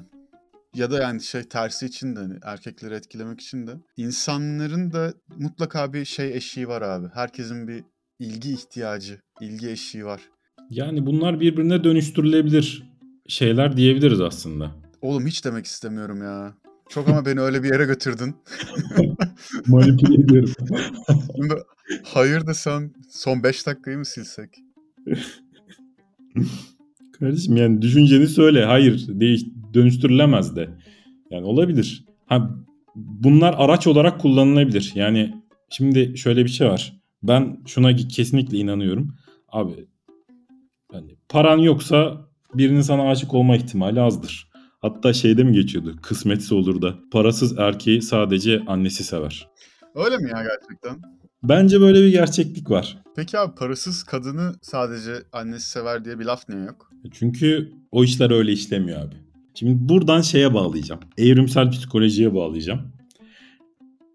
Ya 0.75 0.91
da 0.91 1.01
yani 1.01 1.21
şey 1.21 1.43
tersi 1.43 1.85
için 1.85 2.15
de 2.15 2.19
hani 2.19 2.33
erkekleri 2.43 2.93
etkilemek 2.93 3.41
için 3.41 3.67
de 3.67 3.71
insanların 3.97 4.91
da 4.91 5.13
mutlaka 5.37 5.93
bir 5.93 6.05
şey 6.05 6.37
eşiği 6.37 6.67
var 6.67 6.81
abi. 6.81 7.07
Herkesin 7.13 7.67
bir 7.67 7.83
ilgi 8.19 8.53
ihtiyacı, 8.53 9.19
ilgi 9.41 9.69
eşiği 9.69 10.05
var. 10.05 10.21
Yani 10.69 11.05
bunlar 11.05 11.39
birbirine 11.39 11.83
dönüştürülebilir 11.83 12.83
şeyler 13.27 13.77
diyebiliriz 13.77 14.21
aslında. 14.21 14.71
Oğlum 15.01 15.27
hiç 15.27 15.45
demek 15.45 15.65
istemiyorum 15.65 16.21
ya. 16.23 16.53
Çok 16.89 17.09
ama 17.09 17.25
beni 17.25 17.39
öyle 17.39 17.63
bir 17.63 17.69
yere 17.69 17.85
götürdün. 17.85 18.35
Manipüle 19.67 20.23
ediyorum. 20.23 20.53
Şimdi 21.35 21.53
hayır 22.03 22.47
desem 22.47 22.93
son 23.09 23.43
5 23.43 23.67
dakikayı 23.67 23.97
mı 23.97 24.05
silsek? 24.05 24.49
Kardeşim 27.19 27.57
yani 27.57 27.81
düşünceni 27.81 28.27
söyle. 28.27 28.65
Hayır 28.65 29.07
değiş 29.07 29.43
dönüştürülemez 29.73 30.55
de. 30.55 30.69
Yani 31.31 31.45
olabilir. 31.45 32.05
Ha, 32.25 32.49
bunlar 32.95 33.55
araç 33.57 33.87
olarak 33.87 34.21
kullanılabilir. 34.21 34.91
Yani 34.95 35.35
şimdi 35.69 36.17
şöyle 36.17 36.43
bir 36.43 36.49
şey 36.49 36.67
var. 36.67 36.93
Ben 37.23 37.57
şuna 37.65 37.95
kesinlikle 37.95 38.57
inanıyorum. 38.57 39.15
Abi 39.49 39.87
yani 40.93 41.15
paran 41.29 41.57
yoksa 41.57 42.27
birinin 42.53 42.81
sana 42.81 43.09
aşık 43.09 43.33
olma 43.33 43.55
ihtimali 43.55 44.01
azdır. 44.01 44.49
Hatta 44.81 45.13
şeyde 45.13 45.43
mi 45.43 45.53
geçiyordu? 45.53 45.95
Kısmetse 46.01 46.55
olur 46.55 46.81
da. 46.81 46.95
Parasız 47.11 47.59
erkeği 47.59 48.01
sadece 48.01 48.63
annesi 48.67 49.03
sever. 49.03 49.49
Öyle 49.95 50.17
mi 50.17 50.29
ya 50.29 50.43
gerçekten? 50.43 51.01
Bence 51.43 51.81
böyle 51.81 52.01
bir 52.01 52.11
gerçeklik 52.11 52.69
var. 52.69 52.97
Peki 53.15 53.39
abi 53.39 53.55
parasız 53.55 54.03
kadını 54.03 54.55
sadece 54.61 55.13
annesi 55.31 55.69
sever 55.69 56.05
diye 56.05 56.19
bir 56.19 56.25
laf 56.25 56.49
niye 56.49 56.61
yok? 56.61 56.91
Çünkü 57.11 57.71
o 57.91 58.03
işler 58.03 58.31
öyle 58.31 58.51
işlemiyor 58.51 59.01
abi. 59.01 59.15
Şimdi 59.55 59.89
buradan 59.89 60.21
şeye 60.21 60.53
bağlayacağım. 60.53 61.01
Evrimsel 61.17 61.71
psikolojiye 61.71 62.35
bağlayacağım. 62.35 62.81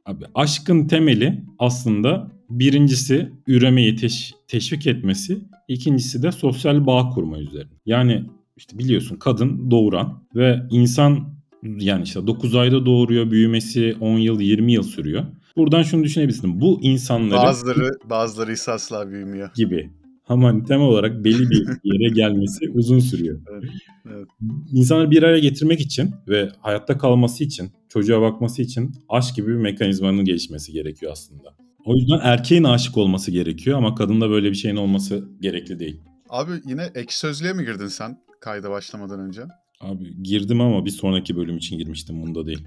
Abi 0.06 0.24
aşkın 0.34 0.86
temeli 0.86 1.44
aslında 1.58 2.30
birincisi 2.50 3.32
üremeyi 3.46 3.94
teş- 3.96 4.32
teşvik 4.48 4.86
etmesi, 4.86 5.38
ikincisi 5.68 6.22
de 6.22 6.32
sosyal 6.32 6.86
bağ 6.86 7.10
kurma 7.10 7.38
üzerine. 7.38 7.70
Yani 7.86 8.24
işte 8.56 8.78
biliyorsun 8.78 9.16
kadın 9.16 9.70
doğuran 9.70 10.22
ve 10.34 10.62
insan 10.70 11.34
yani 11.62 12.02
işte 12.02 12.26
9 12.26 12.54
ayda 12.54 12.86
doğuruyor, 12.86 13.30
büyümesi 13.30 13.96
10 14.00 14.18
yıl 14.18 14.40
20 14.40 14.72
yıl 14.72 14.82
sürüyor. 14.82 15.24
Buradan 15.56 15.82
şunu 15.82 16.04
düşünebilirsin. 16.04 16.60
Bu 16.60 16.80
insanları 16.82 17.42
Bazıları 17.42 17.90
bazıları 18.10 18.52
ise 18.52 18.72
asla 18.72 19.10
büyümüyor. 19.10 19.50
gibi. 19.54 19.90
Ama 20.28 20.64
temel 20.64 20.86
olarak 20.86 21.24
belli 21.24 21.50
bir 21.50 21.66
yere 21.84 22.14
gelmesi 22.14 22.70
uzun 22.74 22.98
sürüyor. 22.98 23.40
Evet, 23.50 23.64
evet. 24.06 24.28
İnsanları 24.72 25.10
bir 25.10 25.22
araya 25.22 25.38
getirmek 25.38 25.80
için 25.80 26.14
ve 26.28 26.50
hayatta 26.60 26.98
kalması 26.98 27.44
için, 27.44 27.70
çocuğa 27.88 28.20
bakması 28.20 28.62
için 28.62 28.94
aşk 29.08 29.36
gibi 29.36 29.48
bir 29.48 29.60
mekanizmanın 29.62 30.24
gelişmesi 30.24 30.72
gerekiyor 30.72 31.12
aslında. 31.12 31.54
O 31.84 31.94
yüzden 31.94 32.20
erkeğin 32.22 32.64
aşık 32.64 32.96
olması 32.96 33.30
gerekiyor 33.30 33.78
ama 33.78 33.94
kadında 33.94 34.30
böyle 34.30 34.50
bir 34.50 34.56
şeyin 34.56 34.76
olması 34.76 35.28
gerekli 35.40 35.78
değil. 35.78 36.00
Abi 36.28 36.52
yine 36.66 36.90
ek 36.94 37.08
sözlüğe 37.10 37.52
mi 37.52 37.64
girdin 37.64 37.86
sen 37.86 38.18
kayda 38.40 38.70
başlamadan 38.70 39.20
önce? 39.20 39.42
Abi 39.80 40.22
girdim 40.22 40.60
ama 40.60 40.84
bir 40.84 40.90
sonraki 40.90 41.36
bölüm 41.36 41.56
için 41.56 41.78
girmiştim 41.78 42.22
bunda 42.22 42.46
değil. 42.46 42.64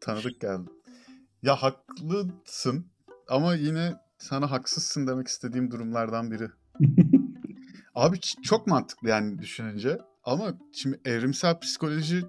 Tanıdık 0.00 0.40
geldi. 0.40 0.70
Ya 1.42 1.56
haklısın 1.56 2.86
ama 3.28 3.54
yine 3.54 3.94
sana 4.18 4.50
haksızsın 4.50 5.06
demek 5.06 5.28
istediğim 5.28 5.70
durumlardan 5.70 6.30
biri. 6.30 6.48
Abi 7.94 8.20
çok 8.42 8.66
mantıklı 8.66 9.08
yani 9.08 9.38
düşününce. 9.38 9.98
Ama 10.24 10.54
şimdi 10.72 11.00
evrimsel 11.04 11.60
psikoloji 11.60 12.22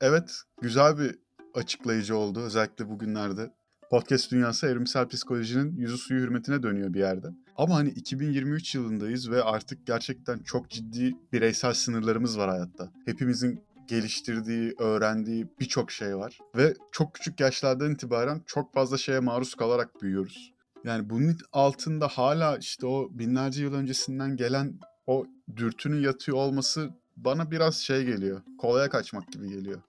evet 0.00 0.42
güzel 0.60 0.98
bir 0.98 1.18
açıklayıcı 1.54 2.16
oldu. 2.16 2.40
Özellikle 2.40 2.88
bugünlerde. 2.88 3.50
Podcast 3.90 4.32
dünyası 4.32 4.66
evrimsel 4.66 5.08
psikolojinin 5.08 5.76
yüzü 5.76 5.98
suyu 5.98 6.20
hürmetine 6.20 6.62
dönüyor 6.62 6.94
bir 6.94 6.98
yerde. 6.98 7.26
Ama 7.56 7.74
hani 7.74 7.88
2023 7.88 8.74
yılındayız 8.74 9.30
ve 9.30 9.42
artık 9.42 9.86
gerçekten 9.86 10.38
çok 10.38 10.70
ciddi 10.70 11.16
bireysel 11.32 11.74
sınırlarımız 11.74 12.38
var 12.38 12.50
hayatta. 12.50 12.92
Hepimizin 13.06 13.64
geliştirdiği, 13.88 14.74
öğrendiği 14.78 15.46
birçok 15.60 15.90
şey 15.90 16.16
var. 16.16 16.38
Ve 16.56 16.74
çok 16.92 17.14
küçük 17.14 17.40
yaşlardan 17.40 17.92
itibaren 17.92 18.42
çok 18.46 18.74
fazla 18.74 18.98
şeye 18.98 19.20
maruz 19.20 19.54
kalarak 19.54 20.02
büyüyoruz. 20.02 20.51
Yani 20.84 21.10
bunun 21.10 21.36
altında 21.52 22.08
hala 22.08 22.56
işte 22.56 22.86
o 22.86 23.08
binlerce 23.12 23.62
yıl 23.62 23.74
öncesinden 23.74 24.36
gelen 24.36 24.78
o 25.06 25.26
dürtünün 25.56 26.02
yatıyor 26.02 26.38
olması 26.38 26.90
bana 27.16 27.50
biraz 27.50 27.76
şey 27.76 28.04
geliyor. 28.04 28.42
Kolaya 28.58 28.90
kaçmak 28.90 29.32
gibi 29.32 29.48
geliyor. 29.48 29.80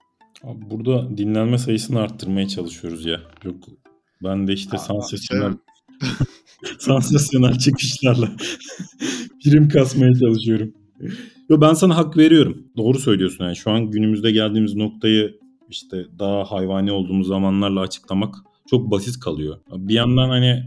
Abi 0.44 0.70
burada 0.70 1.16
dinlenme 1.16 1.58
sayısını 1.58 2.00
arttırmaya 2.00 2.48
çalışıyoruz 2.48 3.06
ya. 3.06 3.20
Yok 3.44 3.56
ben 4.22 4.46
de 4.46 4.52
işte 4.52 4.76
Aa, 4.76 4.80
sansasyonel 4.80 5.52
sansasyonel 6.78 7.58
çıkışlarla 7.58 8.30
prim 9.44 9.68
kasmaya 9.68 10.14
çalışıyorum. 10.14 10.74
Yo 11.48 11.60
ben 11.60 11.74
sana 11.74 11.96
hak 11.96 12.16
veriyorum. 12.16 12.66
Doğru 12.76 12.98
söylüyorsun 12.98 13.44
yani 13.44 13.56
şu 13.56 13.70
an 13.70 13.90
günümüzde 13.90 14.30
geldiğimiz 14.30 14.74
noktayı 14.74 15.38
işte 15.70 16.06
daha 16.18 16.44
hayvani 16.44 16.92
olduğumuz 16.92 17.26
zamanlarla 17.26 17.80
açıklamak 17.80 18.34
çok 18.70 18.90
basit 18.90 19.20
kalıyor. 19.20 19.60
Bir 19.70 19.94
yandan 19.94 20.28
hani 20.28 20.64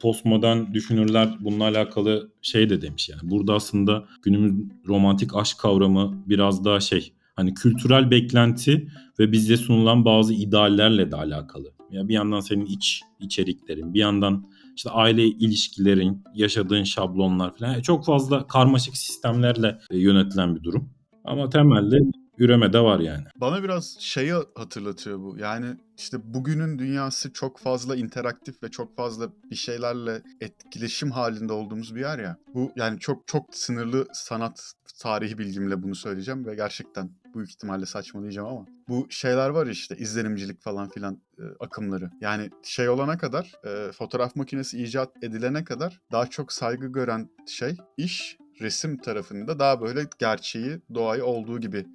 postmodern 0.00 0.72
düşünürler 0.74 1.36
bununla 1.40 1.64
alakalı 1.64 2.32
şey 2.42 2.70
de 2.70 2.82
demiş 2.82 3.08
yani. 3.08 3.20
Burada 3.22 3.54
aslında 3.54 4.04
günümüz 4.22 4.54
romantik 4.86 5.36
aşk 5.36 5.58
kavramı 5.58 6.22
biraz 6.26 6.64
daha 6.64 6.80
şey 6.80 7.12
hani 7.36 7.54
kültürel 7.54 8.10
beklenti 8.10 8.88
ve 9.18 9.32
bize 9.32 9.56
sunulan 9.56 10.04
bazı 10.04 10.34
ideallerle 10.34 11.10
de 11.10 11.16
alakalı. 11.16 11.72
Ya 11.90 12.08
bir 12.08 12.14
yandan 12.14 12.40
senin 12.40 12.66
iç 12.66 13.02
içeriklerin, 13.20 13.94
bir 13.94 14.00
yandan 14.00 14.44
işte 14.76 14.90
aile 14.90 15.26
ilişkilerin, 15.26 16.24
yaşadığın 16.34 16.84
şablonlar 16.84 17.56
falan 17.56 17.80
çok 17.80 18.04
fazla 18.04 18.46
karmaşık 18.46 18.96
sistemlerle 18.96 19.78
e, 19.90 19.98
yönetilen 19.98 20.56
bir 20.56 20.62
durum. 20.62 20.90
Ama 21.24 21.48
temelde 21.48 21.98
üreme 22.38 22.72
de 22.72 22.80
var 22.80 23.00
yani. 23.00 23.24
Bana 23.36 23.62
biraz 23.62 23.96
şeyi 24.00 24.32
hatırlatıyor 24.54 25.18
bu. 25.18 25.36
Yani 25.38 25.66
işte 25.98 26.18
bugünün 26.24 26.78
dünyası 26.78 27.32
çok 27.32 27.58
fazla 27.58 27.96
interaktif 27.96 28.62
ve 28.62 28.70
çok 28.70 28.96
fazla 28.96 29.28
bir 29.50 29.56
şeylerle 29.56 30.22
etkileşim 30.40 31.10
halinde 31.10 31.52
olduğumuz 31.52 31.94
bir 31.94 32.00
yer 32.00 32.18
ya. 32.18 32.36
Bu 32.54 32.72
yani 32.76 32.98
çok 32.98 33.26
çok 33.26 33.54
sınırlı 33.54 34.06
sanat 34.12 34.72
tarihi 34.98 35.38
bilgimle 35.38 35.82
bunu 35.82 35.94
söyleyeceğim 35.94 36.46
ve 36.46 36.54
gerçekten 36.54 37.10
büyük 37.34 37.50
ihtimalle 37.50 37.86
saçmalayacağım 37.86 38.48
ama 38.48 38.66
bu 38.88 39.06
şeyler 39.10 39.48
var 39.48 39.66
işte 39.66 39.96
izlenimcilik 39.96 40.60
falan 40.60 40.88
filan 40.88 41.20
e, 41.38 41.42
akımları. 41.60 42.10
Yani 42.20 42.50
şey 42.62 42.88
olana 42.88 43.18
kadar 43.18 43.52
e, 43.64 43.92
fotoğraf 43.92 44.36
makinesi 44.36 44.82
icat 44.82 45.10
edilene 45.22 45.64
kadar 45.64 46.00
daha 46.12 46.26
çok 46.26 46.52
saygı 46.52 46.86
gören 46.86 47.30
şey 47.46 47.76
iş 47.96 48.36
resim 48.60 48.98
tarafında 48.98 49.58
daha 49.58 49.80
böyle 49.80 50.06
gerçeği, 50.18 50.80
doğayı 50.94 51.24
olduğu 51.24 51.60
gibi 51.60 51.86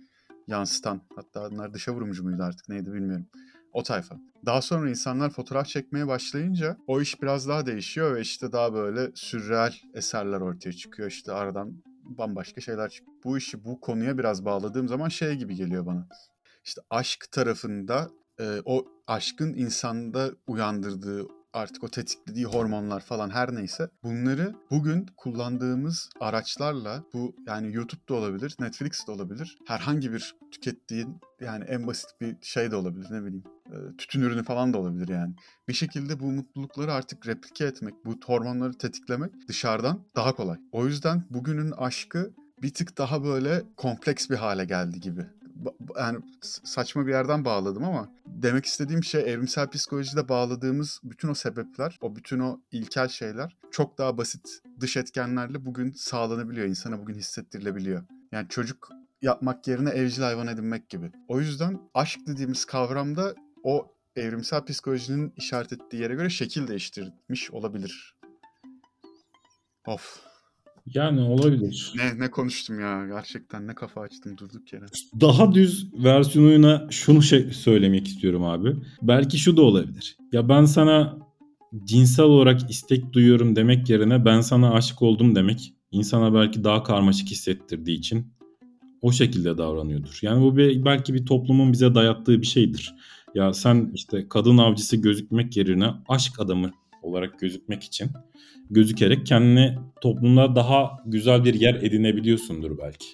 yansıtan 0.47 1.01
hatta 1.15 1.47
onlar 1.47 1.73
dışa 1.73 1.93
vurumcu 1.93 2.23
muydu 2.23 2.43
artık 2.43 2.69
neydi 2.69 2.93
bilmiyorum. 2.93 3.27
O 3.73 3.83
tayfa. 3.83 4.15
Daha 4.45 4.61
sonra 4.61 4.89
insanlar 4.89 5.29
fotoğraf 5.29 5.67
çekmeye 5.67 6.07
başlayınca 6.07 6.77
o 6.87 7.01
iş 7.01 7.21
biraz 7.21 7.47
daha 7.47 7.65
değişiyor 7.65 8.15
ve 8.15 8.21
işte 8.21 8.51
daha 8.51 8.73
böyle 8.73 9.11
sürreal 9.15 9.73
eserler 9.93 10.41
ortaya 10.41 10.73
çıkıyor. 10.73 11.09
İşte 11.09 11.31
aradan 11.31 11.83
bambaşka 12.03 12.61
şeyler 12.61 12.89
çıkıyor. 12.89 13.17
Bu 13.23 13.37
işi 13.37 13.65
bu 13.65 13.79
konuya 13.79 14.17
biraz 14.17 14.45
bağladığım 14.45 14.87
zaman 14.87 15.09
şey 15.09 15.35
gibi 15.35 15.55
geliyor 15.55 15.85
bana. 15.85 16.07
İşte 16.63 16.81
aşk 16.89 17.31
tarafında 17.31 18.09
e, 18.39 18.61
o 18.65 18.85
aşkın 19.07 19.53
insanda 19.53 20.31
uyandırdığı 20.47 21.27
artık 21.53 21.83
o 21.83 21.87
tetiklediği 21.87 22.45
hormonlar 22.45 22.99
falan 22.99 23.29
her 23.29 23.55
neyse 23.55 23.89
bunları 24.03 24.55
bugün 24.71 25.05
kullandığımız 25.17 26.09
araçlarla 26.19 27.03
bu 27.13 27.35
yani 27.47 27.75
YouTube'da 27.75 28.13
olabilir, 28.13 28.55
Netflix'te 28.59 29.11
olabilir. 29.11 29.57
Herhangi 29.67 30.13
bir 30.13 30.35
tükettiğin 30.51 31.17
yani 31.41 31.63
en 31.63 31.87
basit 31.87 32.09
bir 32.21 32.35
şey 32.41 32.71
de 32.71 32.75
olabilir 32.75 33.07
ne 33.11 33.23
bileyim. 33.23 33.43
e, 33.67 33.97
Tütün 33.97 34.21
ürünü 34.21 34.43
falan 34.43 34.73
da 34.73 34.77
olabilir 34.77 35.07
yani. 35.07 35.35
Bir 35.67 35.73
şekilde 35.73 36.19
bu 36.19 36.31
mutlulukları 36.31 36.93
artık 36.93 37.27
replike 37.27 37.65
etmek, 37.65 37.93
bu 38.05 38.19
hormonları 38.25 38.77
tetiklemek 38.77 39.31
dışarıdan 39.47 40.05
daha 40.15 40.35
kolay. 40.35 40.57
O 40.71 40.85
yüzden 40.85 41.23
bugünün 41.29 41.71
aşkı 41.71 42.33
bir 42.61 42.73
tık 42.73 42.97
daha 42.97 43.23
böyle 43.23 43.63
kompleks 43.77 44.29
bir 44.29 44.35
hale 44.35 44.65
geldi 44.65 44.99
gibi. 44.99 45.25
Yani 45.97 46.19
saçma 46.63 47.07
bir 47.07 47.11
yerden 47.11 47.45
bağladım 47.45 47.83
ama 47.83 48.11
demek 48.25 48.65
istediğim 48.65 49.03
şey 49.03 49.21
evrimsel 49.21 49.69
psikolojide 49.69 50.29
bağladığımız 50.29 50.99
bütün 51.03 51.27
o 51.27 51.33
sebepler, 51.33 51.97
o 52.01 52.15
bütün 52.15 52.39
o 52.39 52.61
ilkel 52.71 53.07
şeyler 53.07 53.57
çok 53.71 53.97
daha 53.97 54.17
basit 54.17 54.59
dış 54.79 54.97
etkenlerle 54.97 55.65
bugün 55.65 55.91
sağlanabiliyor, 55.91 56.67
insana 56.67 56.99
bugün 56.99 57.15
hissettirilebiliyor. 57.15 58.03
Yani 58.31 58.47
çocuk 58.49 58.89
yapmak 59.21 59.67
yerine 59.67 59.89
evcil 59.89 60.21
hayvan 60.21 60.47
edinmek 60.47 60.89
gibi. 60.89 61.11
O 61.27 61.39
yüzden 61.39 61.79
aşk 61.93 62.19
dediğimiz 62.27 62.65
kavramda 62.65 63.35
o 63.63 63.95
evrimsel 64.15 64.65
psikolojinin 64.65 65.33
işaret 65.37 65.73
ettiği 65.73 66.01
yere 66.01 66.15
göre 66.15 66.29
şekil 66.29 66.67
değiştirmiş 66.67 67.51
olabilir. 67.51 68.15
Of. 69.85 70.32
Yani 70.85 71.21
olabilir. 71.21 71.93
Ne 71.95 72.19
ne 72.19 72.31
konuştum 72.31 72.79
ya. 72.79 73.07
Gerçekten 73.07 73.67
ne 73.67 73.75
kafa 73.75 74.01
açtım 74.01 74.37
durduk 74.37 74.73
yere. 74.73 74.85
Daha 75.21 75.53
düz 75.53 75.93
versiyonuna 75.93 76.87
şunu 76.91 77.21
şey 77.21 77.51
söylemek 77.51 78.07
istiyorum 78.07 78.43
abi. 78.43 78.75
Belki 79.01 79.37
şu 79.37 79.57
da 79.57 79.61
olabilir. 79.61 80.17
Ya 80.31 80.49
ben 80.49 80.65
sana 80.65 81.17
cinsel 81.83 82.25
olarak 82.25 82.69
istek 82.69 83.13
duyuyorum 83.13 83.55
demek 83.55 83.89
yerine 83.89 84.25
ben 84.25 84.41
sana 84.41 84.73
aşık 84.73 85.01
oldum 85.01 85.35
demek 85.35 85.73
insana 85.91 86.33
belki 86.33 86.63
daha 86.63 86.83
karmaşık 86.83 87.27
hissettirdiği 87.27 87.97
için 87.97 88.33
o 89.01 89.11
şekilde 89.11 89.57
davranıyordur. 89.57 90.19
Yani 90.21 90.41
bu 90.43 90.57
bir, 90.57 90.85
belki 90.85 91.13
bir 91.13 91.25
toplumun 91.25 91.73
bize 91.73 91.95
dayattığı 91.95 92.41
bir 92.41 92.47
şeydir. 92.47 92.95
Ya 93.35 93.53
sen 93.53 93.91
işte 93.93 94.27
kadın 94.29 94.57
avcısı 94.57 94.97
gözükmek 94.97 95.57
yerine 95.57 95.89
aşk 96.07 96.39
adamı 96.39 96.71
olarak 97.03 97.39
gözükmek 97.39 97.83
için 97.83 98.09
gözükerek 98.69 99.25
kendini 99.25 99.77
toplumda 100.01 100.55
daha 100.55 101.03
güzel 101.05 101.45
bir 101.45 101.53
yer 101.53 101.75
edinebiliyorsundur 101.75 102.77
belki. 102.77 103.05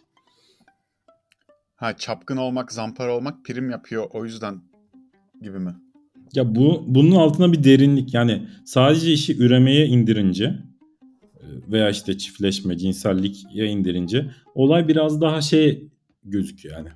Ha 1.76 1.98
çapkın 1.98 2.38
olmak, 2.38 2.72
zampara 2.72 3.16
olmak 3.16 3.46
prim 3.46 3.70
yapıyor 3.70 4.08
o 4.14 4.26
yüzden 4.26 4.62
gibi 5.42 5.60
mi? 5.60 5.76
Ya 6.34 6.56
bu 6.56 6.84
bunun 6.88 7.16
altına 7.16 7.52
bir 7.52 7.64
derinlik 7.64 8.14
yani 8.14 8.48
sadece 8.66 9.14
işi 9.14 9.38
üremeye 9.38 9.88
indirince 9.88 10.46
e, 10.46 11.46
veya 11.72 11.90
işte 11.90 12.18
çiftleşme, 12.18 12.78
cinselliğe 12.78 13.68
indirince 13.68 14.32
olay 14.56 14.88
biraz 14.88 15.22
daha 15.22 15.42
şey 15.42 15.90
gözüküyor 16.24 16.78
yani 16.78 16.90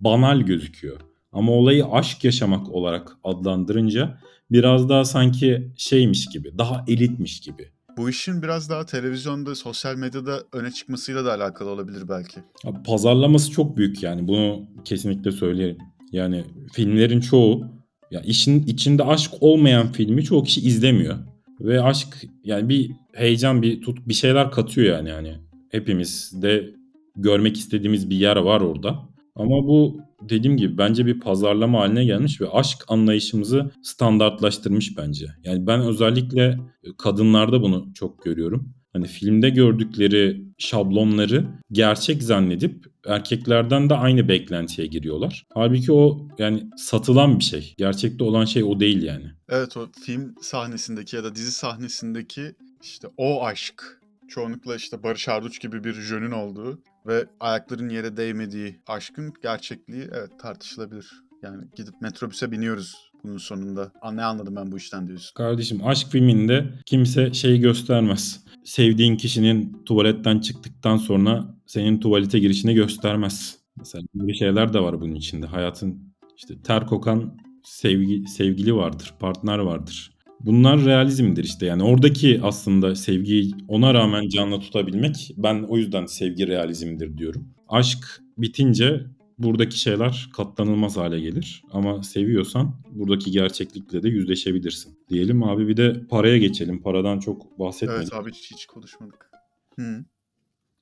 banal 0.00 0.40
gözüküyor. 0.40 1.00
Ama 1.32 1.52
olayı 1.52 1.86
aşk 1.86 2.24
yaşamak 2.24 2.68
olarak 2.68 3.16
adlandırınca 3.24 4.18
biraz 4.50 4.88
daha 4.88 5.04
sanki 5.04 5.70
şeymiş 5.76 6.26
gibi, 6.26 6.58
daha 6.58 6.84
elitmiş 6.88 7.40
gibi. 7.40 7.68
Bu 7.96 8.10
işin 8.10 8.42
biraz 8.42 8.70
daha 8.70 8.86
televizyonda, 8.86 9.54
sosyal 9.54 9.96
medyada 9.96 10.42
öne 10.52 10.70
çıkmasıyla 10.70 11.24
da 11.24 11.34
alakalı 11.34 11.70
olabilir 11.70 12.08
belki. 12.08 12.40
Abi 12.64 12.82
pazarlaması 12.82 13.50
çok 13.50 13.76
büyük 13.76 14.02
yani 14.02 14.28
bunu 14.28 14.68
kesinlikle 14.84 15.32
söylerim. 15.32 15.78
Yani 16.12 16.44
filmlerin 16.72 17.20
çoğu 17.20 17.64
ya 18.10 18.20
işin 18.20 18.62
içinde 18.62 19.04
aşk 19.04 19.30
olmayan 19.40 19.92
filmi 19.92 20.24
çoğu 20.24 20.42
kişi 20.42 20.60
izlemiyor. 20.60 21.16
Ve 21.60 21.82
aşk 21.82 22.24
yani 22.44 22.68
bir 22.68 22.90
heyecan 23.14 23.62
bir 23.62 23.82
tut 23.82 23.98
bir 24.08 24.14
şeyler 24.14 24.50
katıyor 24.50 24.96
yani 24.96 25.08
yani. 25.08 25.36
Hepimiz 25.70 26.42
de 26.42 26.70
görmek 27.16 27.56
istediğimiz 27.56 28.10
bir 28.10 28.16
yer 28.16 28.36
var 28.36 28.60
orada. 28.60 29.08
Ama 29.36 29.66
bu 29.66 30.00
dediğim 30.22 30.56
gibi 30.56 30.78
bence 30.78 31.06
bir 31.06 31.20
pazarlama 31.20 31.80
haline 31.80 32.04
gelmiş 32.04 32.40
ve 32.40 32.50
aşk 32.50 32.84
anlayışımızı 32.88 33.70
standartlaştırmış 33.82 34.96
bence. 34.96 35.26
Yani 35.44 35.66
ben 35.66 35.80
özellikle 35.80 36.58
kadınlarda 36.98 37.62
bunu 37.62 37.94
çok 37.94 38.24
görüyorum. 38.24 38.74
Hani 38.92 39.06
filmde 39.06 39.50
gördükleri 39.50 40.44
şablonları 40.58 41.46
gerçek 41.72 42.22
zannedip 42.22 42.86
erkeklerden 43.06 43.90
de 43.90 43.94
aynı 43.94 44.28
beklentiye 44.28 44.86
giriyorlar. 44.86 45.46
Halbuki 45.54 45.92
o 45.92 46.28
yani 46.38 46.70
satılan 46.76 47.38
bir 47.38 47.44
şey. 47.44 47.74
Gerçekte 47.78 48.24
olan 48.24 48.44
şey 48.44 48.64
o 48.64 48.80
değil 48.80 49.02
yani. 49.02 49.24
Evet 49.48 49.76
o 49.76 49.88
film 50.04 50.34
sahnesindeki 50.40 51.16
ya 51.16 51.24
da 51.24 51.34
dizi 51.34 51.52
sahnesindeki 51.52 52.54
işte 52.82 53.08
o 53.16 53.44
aşk 53.44 54.00
çoğunlukla 54.28 54.76
işte 54.76 55.02
Barış 55.02 55.28
Arduç 55.28 55.60
gibi 55.60 55.84
bir 55.84 55.92
jönün 55.92 56.30
olduğu 56.30 56.80
ve 57.06 57.26
ayakların 57.40 57.88
yere 57.88 58.16
değmediği 58.16 58.80
aşkın 58.86 59.32
gerçekliği 59.42 60.08
evet 60.12 60.30
tartışılabilir. 60.40 61.10
Yani 61.42 61.64
gidip 61.76 61.94
metrobüse 62.00 62.52
biniyoruz 62.52 62.94
bunun 63.24 63.38
sonunda. 63.38 63.92
Ne 64.12 64.24
anladım 64.24 64.56
ben 64.56 64.72
bu 64.72 64.76
işten 64.76 65.08
diyorsun. 65.08 65.34
Kardeşim 65.34 65.86
aşk 65.86 66.08
filminde 66.08 66.64
kimse 66.86 67.34
şeyi 67.34 67.60
göstermez. 67.60 68.44
Sevdiğin 68.64 69.16
kişinin 69.16 69.82
tuvaletten 69.84 70.38
çıktıktan 70.40 70.96
sonra 70.96 71.54
senin 71.66 72.00
tuvalete 72.00 72.38
girişini 72.38 72.74
göstermez. 72.74 73.58
Mesela 73.76 74.04
böyle 74.14 74.34
şeyler 74.34 74.72
de 74.72 74.80
var 74.80 75.00
bunun 75.00 75.14
içinde. 75.14 75.46
Hayatın 75.46 76.14
işte 76.36 76.62
ter 76.62 76.86
kokan 76.86 77.38
sevgi, 77.64 78.24
sevgili 78.28 78.74
vardır, 78.74 79.14
partner 79.20 79.58
vardır. 79.58 80.15
Bunlar 80.40 80.84
realizmdir 80.84 81.44
işte 81.44 81.66
yani 81.66 81.82
oradaki 81.82 82.40
aslında 82.42 82.94
sevgiyi 82.94 83.54
ona 83.68 83.94
rağmen 83.94 84.28
canlı 84.28 84.60
tutabilmek 84.60 85.34
ben 85.36 85.62
o 85.62 85.76
yüzden 85.76 86.06
sevgi 86.06 86.46
realizmdir 86.46 87.18
diyorum. 87.18 87.48
Aşk 87.68 88.22
bitince 88.38 89.06
buradaki 89.38 89.78
şeyler 89.78 90.28
katlanılmaz 90.36 90.96
hale 90.96 91.20
gelir. 91.20 91.62
Ama 91.72 92.02
seviyorsan 92.02 92.74
buradaki 92.90 93.30
gerçeklikle 93.30 94.02
de 94.02 94.08
yüzleşebilirsin. 94.08 94.98
Diyelim 95.08 95.42
abi 95.42 95.68
bir 95.68 95.76
de 95.76 96.06
paraya 96.10 96.38
geçelim. 96.38 96.82
Paradan 96.82 97.18
çok 97.18 97.58
bahsetmedik. 97.58 98.02
Evet 98.02 98.12
abi 98.12 98.32
hiç, 98.32 98.50
hiç 98.50 98.66
konuşmadık. 98.66 99.30
Hı. 99.78 100.04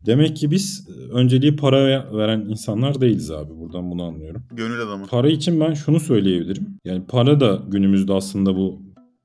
Demek 0.06 0.36
ki 0.36 0.50
biz 0.50 0.88
önceliği 1.12 1.56
paraya 1.56 2.16
veren 2.16 2.40
insanlar 2.40 3.00
değiliz 3.00 3.30
abi. 3.30 3.58
Buradan 3.58 3.90
bunu 3.90 4.04
anlıyorum. 4.04 4.42
Gönül 4.50 4.80
adamı. 4.80 5.06
Para 5.06 5.28
için 5.28 5.60
ben 5.60 5.74
şunu 5.74 6.00
söyleyebilirim. 6.00 6.80
Yani 6.84 7.06
para 7.06 7.40
da 7.40 7.62
günümüzde 7.68 8.12
aslında 8.12 8.56
bu 8.56 8.82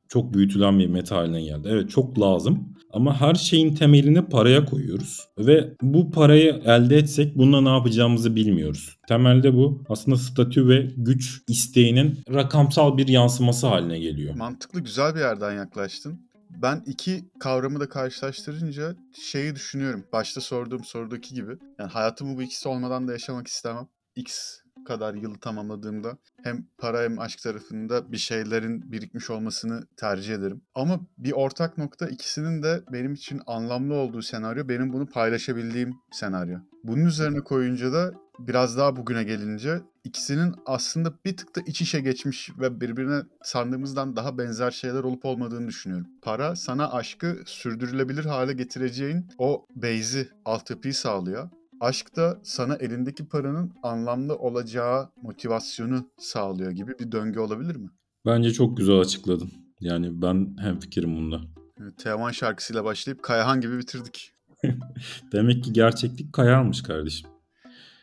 çok 0.09 0.33
büyütülen 0.33 0.79
bir 0.79 0.87
meta 0.87 1.15
haline 1.15 1.41
geldi. 1.41 1.67
Evet 1.71 1.89
çok 1.89 2.19
lazım. 2.19 2.75
Ama 2.93 3.21
her 3.21 3.35
şeyin 3.35 3.75
temelini 3.75 4.25
paraya 4.25 4.65
koyuyoruz. 4.65 5.27
Ve 5.37 5.73
bu 5.81 6.11
parayı 6.11 6.61
elde 6.65 6.97
etsek 6.97 7.37
bununla 7.37 7.61
ne 7.61 7.69
yapacağımızı 7.69 8.35
bilmiyoruz. 8.35 8.97
Temelde 9.07 9.53
bu 9.53 9.83
aslında 9.89 10.17
statü 10.17 10.67
ve 10.67 10.87
güç 10.97 11.41
isteğinin 11.47 12.19
rakamsal 12.33 12.97
bir 12.97 13.07
yansıması 13.07 13.67
haline 13.67 13.99
geliyor. 13.99 14.35
Mantıklı 14.35 14.79
güzel 14.79 15.15
bir 15.15 15.19
yerden 15.19 15.53
yaklaştın. 15.53 16.29
Ben 16.49 16.83
iki 16.85 17.23
kavramı 17.39 17.79
da 17.79 17.89
karşılaştırınca 17.89 18.95
şeyi 19.21 19.55
düşünüyorum. 19.55 20.03
Başta 20.13 20.41
sorduğum 20.41 20.83
sorudaki 20.83 21.35
gibi. 21.35 21.51
Yani 21.79 21.89
hayatımı 21.89 22.37
bu 22.37 22.41
ikisi 22.41 22.69
olmadan 22.69 23.07
da 23.07 23.11
yaşamak 23.11 23.47
istemem. 23.47 23.87
X 24.15 24.59
kadar 24.85 25.13
yılı 25.13 25.37
tamamladığımda 25.37 26.17
hem 26.43 26.65
para 26.77 27.01
hem 27.01 27.19
aşk 27.19 27.41
tarafında 27.41 28.11
bir 28.11 28.17
şeylerin 28.17 28.91
birikmiş 28.91 29.29
olmasını 29.29 29.87
tercih 29.97 30.33
ederim. 30.33 30.61
Ama 30.75 30.99
bir 31.17 31.31
ortak 31.31 31.77
nokta 31.77 32.07
ikisinin 32.07 32.63
de 32.63 32.83
benim 32.91 33.13
için 33.13 33.41
anlamlı 33.47 33.93
olduğu 33.93 34.21
senaryo 34.21 34.67
benim 34.69 34.93
bunu 34.93 35.05
paylaşabildiğim 35.05 35.95
senaryo. 36.11 36.59
Bunun 36.83 37.05
üzerine 37.05 37.39
koyunca 37.39 37.93
da 37.93 38.13
biraz 38.39 38.77
daha 38.77 38.95
bugüne 38.95 39.23
gelince 39.23 39.81
ikisinin 40.03 40.55
aslında 40.65 41.13
bir 41.25 41.37
tık 41.37 41.55
da 41.55 41.61
iç 41.65 41.81
içe 41.81 41.99
geçmiş 41.99 42.49
ve 42.59 42.81
birbirine 42.81 43.21
sandığımızdan 43.43 44.15
daha 44.15 44.37
benzer 44.37 44.71
şeyler 44.71 45.03
olup 45.03 45.25
olmadığını 45.25 45.67
düşünüyorum. 45.67 46.07
Para 46.21 46.55
sana 46.55 46.91
aşkı 46.91 47.37
sürdürülebilir 47.45 48.25
hale 48.25 48.53
getireceğin 48.53 49.25
o 49.37 49.65
base'i, 49.75 50.29
altyapıyı 50.45 50.93
sağlıyor. 50.93 51.49
Aşk 51.81 52.15
da 52.15 52.39
sana 52.43 52.75
elindeki 52.75 53.27
paranın 53.27 53.73
anlamlı 53.83 54.35
olacağı 54.35 55.09
motivasyonu 55.21 56.09
sağlıyor 56.17 56.71
gibi 56.71 56.99
bir 56.99 57.11
döngü 57.11 57.39
olabilir 57.39 57.75
mi? 57.75 57.89
Bence 58.25 58.53
çok 58.53 58.77
güzel 58.77 58.99
açıkladın. 58.99 59.51
Yani 59.79 60.21
ben 60.21 60.55
hemfikirim 60.59 61.15
bunda. 61.15 61.41
Yani 61.79 61.95
Teoman 61.95 62.31
şarkısıyla 62.31 62.83
başlayıp 62.83 63.23
Kayahan 63.23 63.61
gibi 63.61 63.77
bitirdik. 63.77 64.31
Demek 65.31 65.63
ki 65.63 65.73
gerçeklik 65.73 66.33
kayarmış 66.33 66.83
kardeşim. 66.83 67.29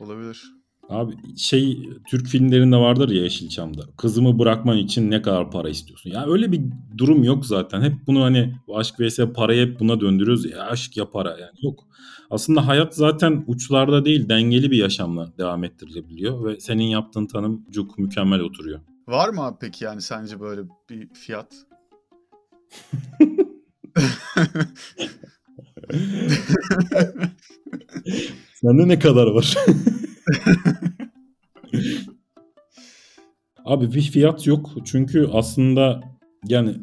Olabilir. 0.01 0.56
Abi 0.89 1.37
şey 1.37 1.91
Türk 2.09 2.27
filmlerinde 2.27 2.77
vardır 2.77 3.09
ya 3.09 3.23
Yeşilçam'da. 3.23 3.83
Kızımı 3.97 4.39
bırakman 4.39 4.79
için 4.79 5.11
ne 5.11 5.23
kadar 5.23 5.51
para 5.51 5.69
istiyorsun? 5.69 6.11
Ya 6.11 6.27
öyle 6.27 6.53
bir 6.53 6.61
durum 6.99 7.25
yok 7.25 7.47
zaten. 7.47 7.83
Hep 7.83 7.95
bunu 8.07 8.23
hani 8.25 8.55
aşk 8.75 8.95
vs 9.01 9.19
parayı 9.35 9.67
hep 9.67 9.81
buna 9.81 10.01
döndürüyoruz 10.01 10.51
ya 10.51 10.67
aşk 10.67 10.97
ya 10.97 11.11
para 11.11 11.31
yani 11.31 11.59
yok. 11.63 11.85
Aslında 12.31 12.67
hayat 12.67 12.95
zaten 12.95 13.45
uçlarda 13.47 14.05
değil 14.05 14.29
dengeli 14.29 14.71
bir 14.71 14.77
yaşamla 14.77 15.33
devam 15.39 15.65
ettirilebiliyor 15.65 16.45
ve 16.45 16.61
senin 16.61 16.85
yaptığın 16.85 17.27
tanım 17.27 17.65
cuk 17.71 17.99
mükemmel 17.99 18.41
oturuyor. 18.41 18.81
Var 19.09 19.29
mı 19.29 19.43
abi 19.43 19.57
peki 19.61 19.85
yani 19.85 20.03
sence 20.03 20.41
böyle 20.41 20.63
bir 20.91 21.09
fiyat? 21.09 21.55
Sende 28.55 28.89
ne 28.89 28.99
kadar 28.99 29.27
var? 29.27 29.55
Abi 33.65 33.93
bir 33.93 34.03
fiyat 34.03 34.47
yok. 34.47 34.71
Çünkü 34.85 35.29
aslında 35.33 36.01
yani 36.49 36.75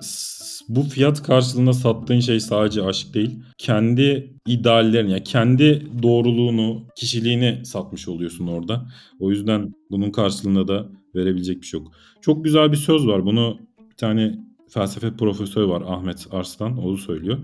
bu 0.69 0.84
fiyat 0.84 1.23
karşılığında 1.23 1.73
sattığın 1.73 2.19
şey 2.19 2.39
sadece 2.39 2.84
aşk 2.84 3.13
değil. 3.13 3.39
Kendi 3.58 4.34
ideallerini, 4.47 5.12
yani 5.12 5.23
kendi 5.23 5.88
doğruluğunu, 6.03 6.88
kişiliğini 6.95 7.65
satmış 7.65 8.08
oluyorsun 8.08 8.47
orada. 8.47 8.88
O 9.19 9.32
yüzden 9.32 9.73
bunun 9.91 10.12
karşılığında 10.12 10.67
da 10.67 10.89
verebilecek 11.15 11.62
bir 11.62 11.67
şey 11.67 11.79
yok. 11.79 11.91
Çok 12.21 12.43
güzel 12.43 12.71
bir 12.71 12.77
söz 12.77 13.08
var. 13.08 13.25
Bunu 13.25 13.60
bir 13.91 13.95
tane 13.95 14.39
felsefe 14.69 15.15
profesörü 15.17 15.67
var 15.67 15.84
Ahmet 15.88 16.27
Arslan. 16.32 16.86
O 16.86 16.97
söylüyor. 16.97 17.38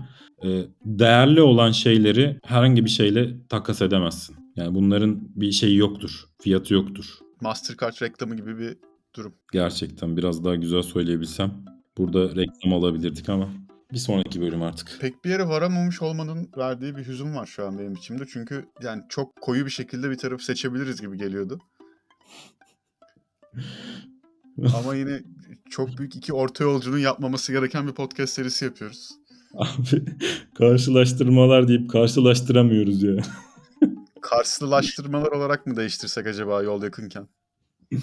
Değerli 0.84 1.42
olan 1.42 1.70
şeyleri 1.70 2.38
herhangi 2.44 2.84
bir 2.84 2.90
şeyle 2.90 3.48
takas 3.48 3.82
edemezsin. 3.82 4.39
Yani 4.60 4.74
bunların 4.74 5.20
bir 5.36 5.52
şeyi 5.52 5.76
yoktur. 5.76 6.24
Fiyatı 6.42 6.74
yoktur. 6.74 7.04
Mastercard 7.40 8.02
reklamı 8.02 8.36
gibi 8.36 8.58
bir 8.58 8.76
durum. 9.14 9.34
Gerçekten 9.52 10.16
biraz 10.16 10.44
daha 10.44 10.54
güzel 10.54 10.82
söyleyebilsem 10.82 11.64
burada 11.98 12.36
reklam 12.36 12.72
alabilirdik 12.72 13.28
ama 13.28 13.48
bir 13.92 13.98
sonraki 13.98 14.40
bölüm 14.40 14.62
artık. 14.62 14.98
Pek 15.00 15.24
bir 15.24 15.30
yere 15.30 15.48
varamamış 15.48 16.02
olmanın 16.02 16.48
verdiği 16.56 16.96
bir 16.96 17.06
hüzün 17.06 17.34
var 17.34 17.46
şu 17.46 17.66
an 17.66 17.78
benim 17.78 17.92
içimde. 17.92 18.24
Çünkü 18.32 18.64
yani 18.82 19.02
çok 19.08 19.36
koyu 19.40 19.64
bir 19.66 19.70
şekilde 19.70 20.10
bir 20.10 20.18
tarafı 20.18 20.44
seçebiliriz 20.44 21.00
gibi 21.00 21.18
geliyordu. 21.18 21.58
Ama 24.78 24.94
yine 24.94 25.22
çok 25.70 25.98
büyük 25.98 26.16
iki 26.16 26.32
orta 26.32 26.64
yolcunun 26.64 26.98
yapmaması 26.98 27.52
gereken 27.52 27.86
bir 27.86 27.92
podcast 27.92 28.32
serisi 28.32 28.64
yapıyoruz. 28.64 29.10
Abi 29.54 30.04
karşılaştırmalar 30.54 31.68
deyip 31.68 31.90
karşılaştıramıyoruz 31.90 33.02
ya. 33.02 33.16
Karşılaştırmalar 34.22 35.32
olarak 35.32 35.66
mı 35.66 35.76
değiştirsek 35.76 36.26
acaba 36.26 36.62
yol 36.62 36.82
yakınken? 36.82 37.28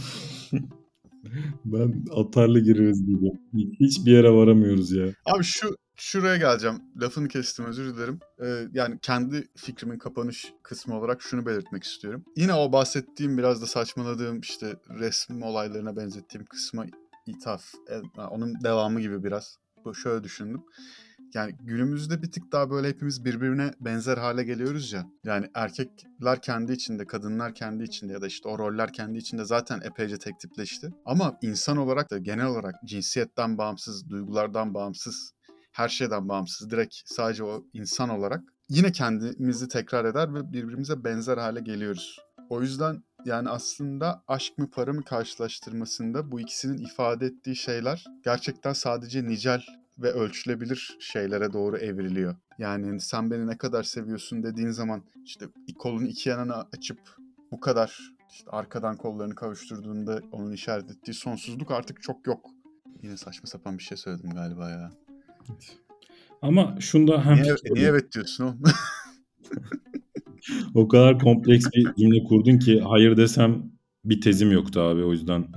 ben 1.66 2.06
atarlı 2.16 2.60
gireriz 2.60 3.06
gibi. 3.06 3.32
Hiçbir 3.80 4.12
yere 4.12 4.32
varamıyoruz 4.32 4.92
ya. 4.92 5.08
Abi 5.26 5.44
şu 5.44 5.78
şuraya 5.96 6.38
geleceğim. 6.38 6.82
Lafını 7.02 7.28
kestim 7.28 7.66
özür 7.66 7.96
dilerim. 7.96 8.20
Ee, 8.44 8.68
yani 8.74 9.00
kendi 9.02 9.48
fikrimin 9.56 9.98
kapanış 9.98 10.54
kısmı 10.64 10.98
olarak 11.00 11.22
şunu 11.22 11.46
belirtmek 11.46 11.84
istiyorum. 11.84 12.24
Yine 12.36 12.54
o 12.54 12.72
bahsettiğim 12.72 13.38
biraz 13.38 13.62
da 13.62 13.66
saçmaladığım 13.66 14.40
işte 14.40 14.76
resim 15.00 15.44
olaylarına 15.44 15.96
benzettiğim 15.96 16.46
kısma 16.46 16.86
ithaf. 17.28 17.74
Onun 18.32 18.64
devamı 18.64 19.02
gibi 19.02 19.24
biraz. 19.24 19.58
Bu 19.86 19.96
şöyle 19.96 20.24
düşündüm. 20.24 20.64
Yani 21.34 21.56
günümüzde 21.60 22.22
bir 22.22 22.32
tık 22.32 22.52
daha 22.52 22.70
böyle 22.70 22.88
hepimiz 22.88 23.26
birbirine 23.26 23.74
benzer 23.80 24.18
hale 24.18 24.44
geliyoruz 24.44 24.94
ya. 24.94 25.06
Yani 25.24 25.48
erkekler 25.54 26.42
kendi 26.42 26.72
içinde, 26.72 27.08
kadınlar 27.08 27.56
kendi 27.56 27.84
içinde 27.84 28.14
ya 28.14 28.22
da 28.22 28.28
işte 28.28 28.50
o 28.50 28.60
roller 28.60 28.94
kendi 28.94 29.18
içinde 29.18 29.46
zaten 29.46 29.82
epeyce 29.84 30.18
tek 30.18 30.40
tipleşti. 30.40 30.94
Ama 31.06 31.38
insan 31.42 31.78
olarak 31.78 32.12
da 32.12 32.18
genel 32.18 32.46
olarak 32.46 32.76
cinsiyetten 32.86 33.58
bağımsız, 33.58 34.10
duygulardan 34.10 34.74
bağımsız, 34.74 35.34
her 35.72 35.90
şeyden 35.90 36.30
bağımsız, 36.30 36.70
direkt 36.70 36.96
sadece 37.06 37.44
o 37.44 37.64
insan 37.74 38.10
olarak 38.10 38.42
yine 38.70 38.92
kendimizi 38.92 39.68
tekrar 39.68 40.06
eder 40.06 40.34
ve 40.34 40.52
birbirimize 40.52 41.04
benzer 41.04 41.38
hale 41.38 41.62
geliyoruz. 41.62 42.20
O 42.50 42.62
yüzden 42.62 43.04
yani 43.26 43.50
aslında 43.50 44.24
aşk 44.28 44.58
mı 44.58 44.70
para 44.72 44.94
mı 44.94 45.04
karşılaştırmasında 45.04 46.32
bu 46.32 46.40
ikisinin 46.40 46.78
ifade 46.78 47.26
ettiği 47.26 47.56
şeyler 47.56 48.06
gerçekten 48.24 48.74
sadece 48.74 49.28
nicel 49.28 49.64
ve 50.00 50.12
ölçülebilir 50.12 50.98
şeylere 51.00 51.54
doğru 51.54 51.78
evriliyor. 51.78 52.36
Yani 52.58 53.02
sen 53.02 53.32
beni 53.32 53.48
ne 53.48 53.58
kadar 53.58 53.84
seviyorsun 53.84 54.44
dediğin 54.44 54.70
zaman 54.70 55.04
işte 55.26 55.46
kolun 55.80 56.06
iki 56.06 56.30
yanını 56.30 56.68
açıp 56.78 57.00
bu 57.52 57.60
kadar 57.60 58.14
işte 58.32 58.52
arkadan 58.52 58.98
kollarını 58.98 59.36
kavuşturduğunda 59.36 60.22
onun 60.32 60.52
işaret 60.52 60.92
ettiği 60.92 61.14
sonsuzluk 61.14 61.72
artık 61.72 62.04
çok 62.04 62.28
yok. 62.28 62.46
Yine 63.04 63.18
saçma 63.18 63.48
sapan 63.48 63.78
bir 63.78 63.84
şey 63.84 63.98
söyledim 63.98 64.30
galiba 64.30 64.70
ya. 64.70 64.92
Ama 66.42 66.76
şunda 66.80 67.26
hem... 67.26 67.44
Niye, 67.44 67.56
niye 67.72 67.88
evet 67.88 68.12
diyorsun 68.12 68.44
oğlum? 68.44 68.64
o 70.76 70.88
kadar 70.88 71.20
kompleks 71.20 71.66
bir 71.76 71.94
cümle 71.94 72.24
kurdun 72.24 72.60
ki 72.60 72.82
hayır 72.82 73.18
desem 73.18 73.72
bir 74.06 74.22
tezim 74.22 74.52
yoktu 74.52 74.82
abi 74.82 75.04
o 75.04 75.12
yüzden. 75.12 75.48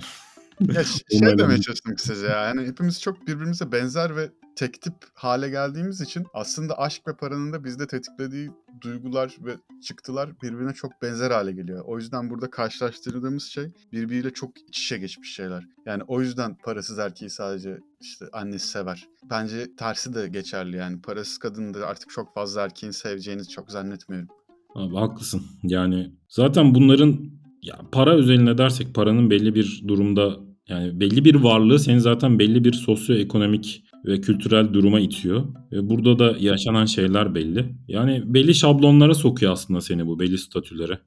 Ya 0.60 0.84
şey 1.10 1.38
demeye 1.38 1.60
çalıştım 1.60 1.94
kısaca 1.94 2.28
ya. 2.28 2.44
Yani 2.44 2.66
hepimiz 2.66 3.00
çok 3.00 3.26
birbirimize 3.26 3.72
benzer 3.72 4.16
ve 4.16 4.30
tek 4.56 4.82
tip 4.82 4.94
hale 5.14 5.48
geldiğimiz 5.48 6.00
için 6.00 6.26
aslında 6.34 6.78
aşk 6.78 7.08
ve 7.08 7.16
paranın 7.16 7.52
da 7.52 7.64
bizde 7.64 7.86
tetiklediği 7.86 8.50
duygular 8.80 9.36
ve 9.40 9.56
çıktılar 9.82 10.40
birbirine 10.42 10.72
çok 10.72 11.02
benzer 11.02 11.30
hale 11.30 11.52
geliyor. 11.52 11.84
O 11.86 11.98
yüzden 11.98 12.30
burada 12.30 12.50
karşılaştırdığımız 12.50 13.44
şey 13.44 13.64
birbiriyle 13.92 14.30
çok 14.30 14.50
iç 14.68 14.78
içe 14.78 14.98
geçmiş 14.98 15.34
şeyler. 15.34 15.64
Yani 15.86 16.02
o 16.02 16.20
yüzden 16.20 16.56
parasız 16.64 16.98
erkeği 16.98 17.30
sadece 17.30 17.78
işte 18.00 18.26
annesi 18.32 18.68
sever. 18.68 19.08
Bence 19.30 19.76
tersi 19.76 20.14
de 20.14 20.28
geçerli 20.28 20.76
yani. 20.76 21.00
Parasız 21.00 21.38
kadını 21.38 21.74
da 21.74 21.86
artık 21.86 22.10
çok 22.10 22.34
fazla 22.34 22.62
erkeğin 22.62 22.92
seveceğini 22.92 23.48
çok 23.48 23.70
zannetmiyorum. 23.70 24.28
Abi 24.74 24.96
haklısın. 24.96 25.42
Yani 25.62 26.12
zaten 26.28 26.74
bunların 26.74 27.30
ya 27.62 27.80
para 27.92 28.14
özeline 28.14 28.58
dersek 28.58 28.94
paranın 28.94 29.30
belli 29.30 29.54
bir 29.54 29.82
durumda 29.88 30.49
yani 30.70 31.00
belli 31.00 31.24
bir 31.24 31.34
varlığı 31.34 31.78
seni 31.78 32.00
zaten 32.00 32.38
belli 32.38 32.64
bir 32.64 32.72
sosyoekonomik 32.72 33.84
ve 34.04 34.20
kültürel 34.20 34.72
duruma 34.72 35.00
itiyor. 35.00 35.44
Ve 35.72 35.90
burada 35.90 36.18
da 36.18 36.36
yaşanan 36.38 36.84
şeyler 36.84 37.34
belli. 37.34 37.74
Yani 37.88 38.34
belli 38.34 38.54
şablonlara 38.54 39.14
sokuyor 39.14 39.52
aslında 39.52 39.80
seni 39.80 40.06
bu 40.06 40.18
belli 40.18 40.38
statülere. 40.38 41.00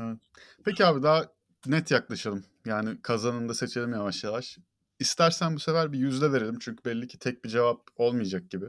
Evet. 0.00 0.18
Peki 0.64 0.84
abi 0.84 1.02
daha 1.02 1.26
net 1.66 1.90
yaklaşalım. 1.90 2.44
Yani 2.66 2.90
kazanını 3.02 3.48
da 3.48 3.54
seçelim 3.54 3.92
yavaş 3.92 4.24
yavaş. 4.24 4.58
İstersen 4.98 5.54
bu 5.54 5.58
sefer 5.58 5.92
bir 5.92 5.98
yüzde 5.98 6.32
verelim. 6.32 6.58
Çünkü 6.60 6.84
belli 6.84 7.08
ki 7.08 7.18
tek 7.18 7.44
bir 7.44 7.48
cevap 7.48 7.80
olmayacak 7.96 8.50
gibi. 8.50 8.66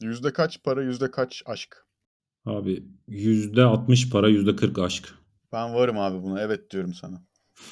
Yüzde 0.00 0.32
kaç 0.32 0.62
para, 0.62 0.82
yüzde 0.82 1.10
kaç 1.10 1.42
aşk? 1.46 1.86
Abi 2.44 2.84
yüzde 3.08 3.62
altmış 3.62 4.10
para, 4.10 4.28
yüzde 4.28 4.56
kırk 4.56 4.78
aşk. 4.78 5.14
Ben 5.52 5.74
varım 5.74 5.98
abi 5.98 6.22
buna. 6.22 6.40
Evet 6.40 6.70
diyorum 6.70 6.94
sana. 6.94 7.22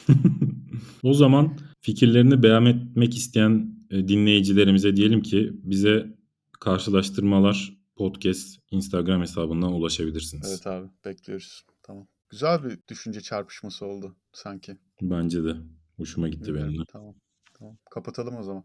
o 1.02 1.14
zaman 1.14 1.58
fikirlerini 1.80 2.42
beyan 2.42 2.66
etmek 2.66 3.16
isteyen 3.16 3.76
e, 3.90 4.08
dinleyicilerimize 4.08 4.96
diyelim 4.96 5.22
ki 5.22 5.50
bize 5.54 6.16
karşılaştırmalar 6.60 7.72
podcast 7.96 8.58
Instagram 8.70 9.20
hesabından 9.20 9.72
ulaşabilirsiniz. 9.72 10.48
Evet 10.50 10.66
abi 10.66 10.88
bekliyoruz. 11.04 11.64
Tamam. 11.82 12.06
Güzel 12.30 12.64
bir 12.64 12.78
düşünce 12.88 13.20
çarpışması 13.20 13.87
oldu 13.87 14.16
sanki. 14.32 14.76
Bence 15.02 15.44
de. 15.44 15.56
Hoşuma 15.96 16.28
gitti 16.28 16.50
evet, 16.50 16.62
benim 16.62 16.78
de. 16.78 16.82
Tamam. 16.92 17.14
Tamam. 17.58 17.76
Kapatalım 17.90 18.37
o 18.37 18.42
zaman. 18.42 18.64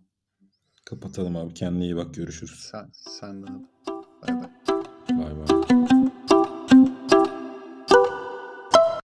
Kapatalım 0.85 1.35
abi. 1.35 1.53
Kendine 1.53 1.83
iyi 1.83 1.95
bak. 1.95 2.13
Görüşürüz. 2.13 2.59
Sen, 2.71 2.89
sen 2.93 3.43
de. 3.43 3.47
Bay 4.21 4.41
bay. 4.41 4.78